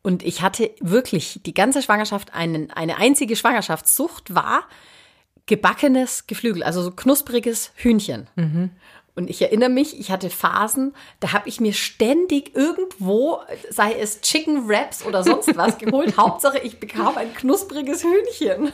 Und 0.02 0.24
ich 0.24 0.42
hatte 0.42 0.70
wirklich 0.81 1.40
die 1.46 1.55
ganze 1.55 1.83
Schwangerschaft, 1.83 2.35
einen, 2.35 2.72
eine 2.72 2.96
einzige 2.96 3.37
Schwangerschaftssucht 3.37 4.35
war 4.35 4.64
gebackenes 5.46 6.26
Geflügel, 6.26 6.62
also 6.62 6.83
so 6.83 6.90
knuspriges 6.90 7.72
Hühnchen. 7.76 8.28
Und 9.14 9.29
ich 9.29 9.42
erinnere 9.42 9.68
mich, 9.68 10.01
ich 10.01 10.11
hatte 10.11 10.31
Phasen, 10.31 10.94
da 11.20 11.33
habe 11.33 11.48
ich 11.48 11.61
mir 11.61 11.75
ständig 11.75 12.55
irgendwo, 12.57 13.40
sei 13.68 13.92
es 13.92 14.22
Chicken 14.22 14.68
Wraps 14.68 15.05
oder 15.05 15.22
sonst 15.22 15.55
was, 15.57 15.77
geholt. 15.79 16.16
Hauptsache, 16.16 16.59
ich 16.59 16.81
bekam 16.81 17.16
ein 17.18 17.35
knuspriges 17.35 18.05
Hühnchen. 18.05 18.72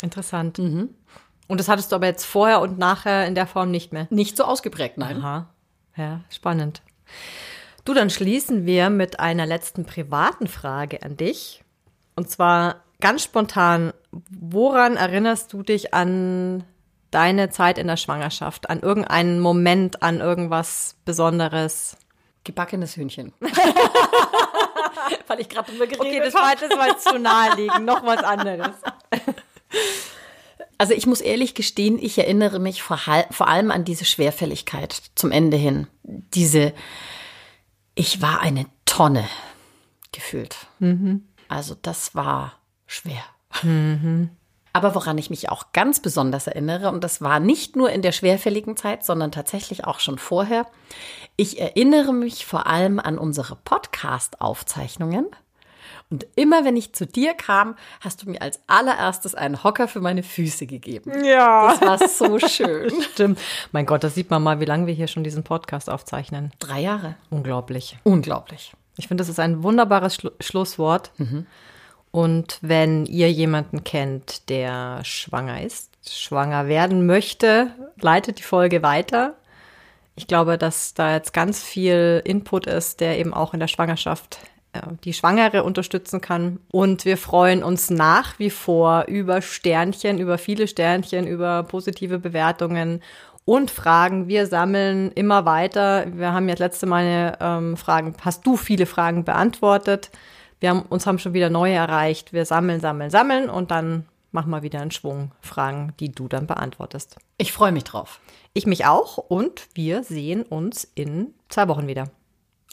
Interessant. 0.00 0.58
Und 0.58 1.60
das 1.60 1.68
hattest 1.68 1.92
du 1.92 1.96
aber 1.96 2.06
jetzt 2.06 2.24
vorher 2.24 2.60
und 2.60 2.78
nachher 2.78 3.26
in 3.26 3.34
der 3.34 3.46
Form 3.46 3.70
nicht 3.70 3.92
mehr. 3.92 4.06
Nicht 4.10 4.36
so 4.36 4.44
ausgeprägt, 4.44 4.96
nein. 4.96 5.18
Aha. 5.18 5.48
Ja, 5.96 6.20
spannend. 6.30 6.82
Du, 7.84 7.94
dann 7.94 8.10
schließen 8.10 8.66
wir 8.66 8.90
mit 8.90 9.20
einer 9.20 9.46
letzten 9.46 9.84
privaten 9.84 10.48
Frage 10.48 11.02
an 11.02 11.16
dich. 11.16 11.62
Und 12.16 12.28
zwar 12.30 12.82
ganz 13.00 13.22
spontan, 13.22 13.92
woran 14.30 14.96
erinnerst 14.96 15.52
du 15.52 15.62
dich 15.62 15.94
an 15.94 16.64
deine 17.10 17.50
Zeit 17.50 17.78
in 17.78 17.86
der 17.86 17.96
Schwangerschaft? 17.96 18.70
An 18.70 18.80
irgendeinen 18.80 19.40
Moment, 19.40 20.02
an 20.02 20.20
irgendwas 20.20 20.96
Besonderes? 21.04 21.96
Gebackenes 22.44 22.96
Hühnchen. 22.96 23.32
Weil 25.26 25.40
ich 25.40 25.48
gerade 25.48 25.70
drüber 25.70 25.86
geredet 25.86 26.00
Okay, 26.00 26.20
das 26.20 26.34
war, 26.34 26.54
das 26.54 26.70
war 26.70 26.88
jetzt 26.88 27.08
zu 27.08 27.18
naheliegend. 27.18 27.84
Noch 27.84 28.04
was 28.04 28.22
anderes. 28.22 28.76
Also 30.78 30.92
ich 30.92 31.06
muss 31.06 31.20
ehrlich 31.20 31.54
gestehen, 31.54 31.98
ich 31.98 32.18
erinnere 32.18 32.58
mich 32.58 32.82
vor, 32.82 33.00
vor 33.30 33.48
allem 33.48 33.70
an 33.70 33.84
diese 33.84 34.04
Schwerfälligkeit 34.04 35.02
zum 35.14 35.32
Ende 35.32 35.56
hin. 35.56 35.86
Diese, 36.02 36.72
ich 37.94 38.20
war 38.20 38.40
eine 38.40 38.66
Tonne 38.84 39.26
gefühlt. 40.12 40.66
Also 41.48 41.74
das 41.80 42.14
war 42.14 42.60
schwer. 42.86 43.24
Aber 44.76 44.94
woran 44.94 45.16
ich 45.16 45.30
mich 45.30 45.48
auch 45.48 45.72
ganz 45.72 46.00
besonders 46.00 46.46
erinnere, 46.48 46.90
und 46.90 47.02
das 47.02 47.22
war 47.22 47.40
nicht 47.40 47.76
nur 47.76 47.88
in 47.88 48.02
der 48.02 48.12
schwerfälligen 48.12 48.76
Zeit, 48.76 49.06
sondern 49.06 49.32
tatsächlich 49.32 49.86
auch 49.86 50.00
schon 50.00 50.18
vorher, 50.18 50.66
ich 51.36 51.58
erinnere 51.58 52.12
mich 52.12 52.44
vor 52.44 52.66
allem 52.66 53.00
an 53.00 53.16
unsere 53.16 53.56
Podcast-Aufzeichnungen. 53.56 55.28
Und 56.10 56.26
immer 56.36 56.66
wenn 56.66 56.76
ich 56.76 56.92
zu 56.92 57.06
dir 57.06 57.32
kam, 57.32 57.76
hast 58.02 58.22
du 58.22 58.28
mir 58.28 58.42
als 58.42 58.60
allererstes 58.66 59.34
einen 59.34 59.64
Hocker 59.64 59.88
für 59.88 60.00
meine 60.00 60.22
Füße 60.22 60.66
gegeben. 60.66 61.24
Ja. 61.24 61.74
Das 61.80 61.80
war 61.80 62.08
so 62.08 62.38
schön. 62.46 62.92
Stimmt. 63.14 63.40
Mein 63.72 63.86
Gott, 63.86 64.04
da 64.04 64.10
sieht 64.10 64.28
man 64.28 64.42
mal, 64.42 64.60
wie 64.60 64.66
lange 64.66 64.86
wir 64.86 64.92
hier 64.92 65.08
schon 65.08 65.24
diesen 65.24 65.42
Podcast 65.42 65.88
aufzeichnen. 65.88 66.52
Drei 66.58 66.82
Jahre. 66.82 67.14
Unglaublich. 67.30 67.96
Unglaublich. 68.04 68.74
Ich 68.98 69.08
finde, 69.08 69.22
das 69.22 69.30
ist 69.30 69.40
ein 69.40 69.62
wunderbares 69.62 70.16
Schlu 70.16 70.32
Schlusswort. 70.38 71.12
Und 72.16 72.56
wenn 72.62 73.04
ihr 73.04 73.30
jemanden 73.30 73.84
kennt, 73.84 74.48
der 74.48 75.00
schwanger 75.02 75.60
ist, 75.60 75.90
schwanger 76.08 76.66
werden 76.66 77.04
möchte, 77.04 77.72
leitet 78.00 78.38
die 78.38 78.42
Folge 78.42 78.82
weiter. 78.82 79.34
Ich 80.14 80.26
glaube, 80.26 80.56
dass 80.56 80.94
da 80.94 81.12
jetzt 81.12 81.34
ganz 81.34 81.62
viel 81.62 82.22
Input 82.24 82.68
ist, 82.68 83.00
der 83.00 83.18
eben 83.18 83.34
auch 83.34 83.52
in 83.52 83.60
der 83.60 83.68
Schwangerschaft 83.68 84.38
äh, 84.72 84.80
die 85.04 85.12
Schwangere 85.12 85.62
unterstützen 85.62 86.22
kann. 86.22 86.58
Und 86.72 87.04
wir 87.04 87.18
freuen 87.18 87.62
uns 87.62 87.90
nach 87.90 88.38
wie 88.38 88.48
vor 88.48 89.04
über 89.08 89.42
Sternchen, 89.42 90.18
über 90.18 90.38
viele 90.38 90.68
Sternchen, 90.68 91.26
über 91.26 91.64
positive 91.64 92.18
Bewertungen 92.18 93.02
und 93.44 93.70
Fragen. 93.70 94.26
Wir 94.26 94.46
sammeln 94.46 95.12
immer 95.12 95.44
weiter. 95.44 96.06
Wir 96.14 96.32
haben 96.32 96.48
jetzt 96.48 96.60
letzte 96.60 96.86
Mal 96.86 97.04
eine, 97.04 97.38
ähm, 97.42 97.76
Fragen, 97.76 98.14
hast 98.22 98.46
du 98.46 98.56
viele 98.56 98.86
Fragen 98.86 99.24
beantwortet? 99.26 100.10
Wir 100.60 100.70
haben, 100.70 100.82
uns 100.82 101.06
haben 101.06 101.18
schon 101.18 101.34
wieder 101.34 101.50
neue 101.50 101.74
erreicht. 101.74 102.32
Wir 102.32 102.44
sammeln, 102.44 102.80
sammeln, 102.80 103.10
sammeln 103.10 103.50
und 103.50 103.70
dann 103.70 104.06
machen 104.32 104.50
wir 104.50 104.62
wieder 104.62 104.80
einen 104.80 104.90
Schwung 104.90 105.32
Fragen, 105.40 105.92
die 106.00 106.12
du 106.12 106.28
dann 106.28 106.46
beantwortest. 106.46 107.16
Ich 107.38 107.52
freue 107.52 107.72
mich 107.72 107.84
drauf. 107.84 108.20
Ich 108.52 108.66
mich 108.66 108.86
auch 108.86 109.18
und 109.18 109.68
wir 109.74 110.02
sehen 110.02 110.42
uns 110.42 110.90
in 110.94 111.34
zwei 111.48 111.68
Wochen 111.68 111.86
wieder. 111.86 112.10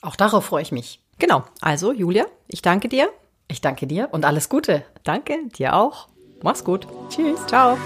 Auch 0.02 0.15
darauf 0.15 0.46
freue 0.46 0.62
ich 0.62 0.72
mich. 0.72 1.00
Genau. 1.19 1.43
Also, 1.62 1.93
Julia, 1.93 2.26
ich 2.48 2.62
danke 2.62 2.89
dir. 2.89 3.10
Ich 3.48 3.62
danke 3.62 3.88
dir 3.88 4.10
und 4.12 4.26
alles 4.26 4.50
Gute. 4.50 4.84
Danke, 5.04 5.38
dir 5.56 5.76
auch. 5.76 6.08
Mach's 6.41 6.63
gut. 6.63 6.88
Tschüss. 7.10 7.46
Ciao. 7.48 7.78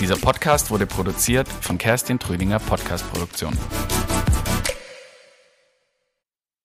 Dieser 0.00 0.16
Podcast 0.16 0.70
wurde 0.70 0.86
produziert 0.86 1.46
von 1.48 1.78
Kerstin 1.78 2.18
Trüdinger 2.18 2.58
Podcast 2.58 3.08
Produktion. 3.12 3.56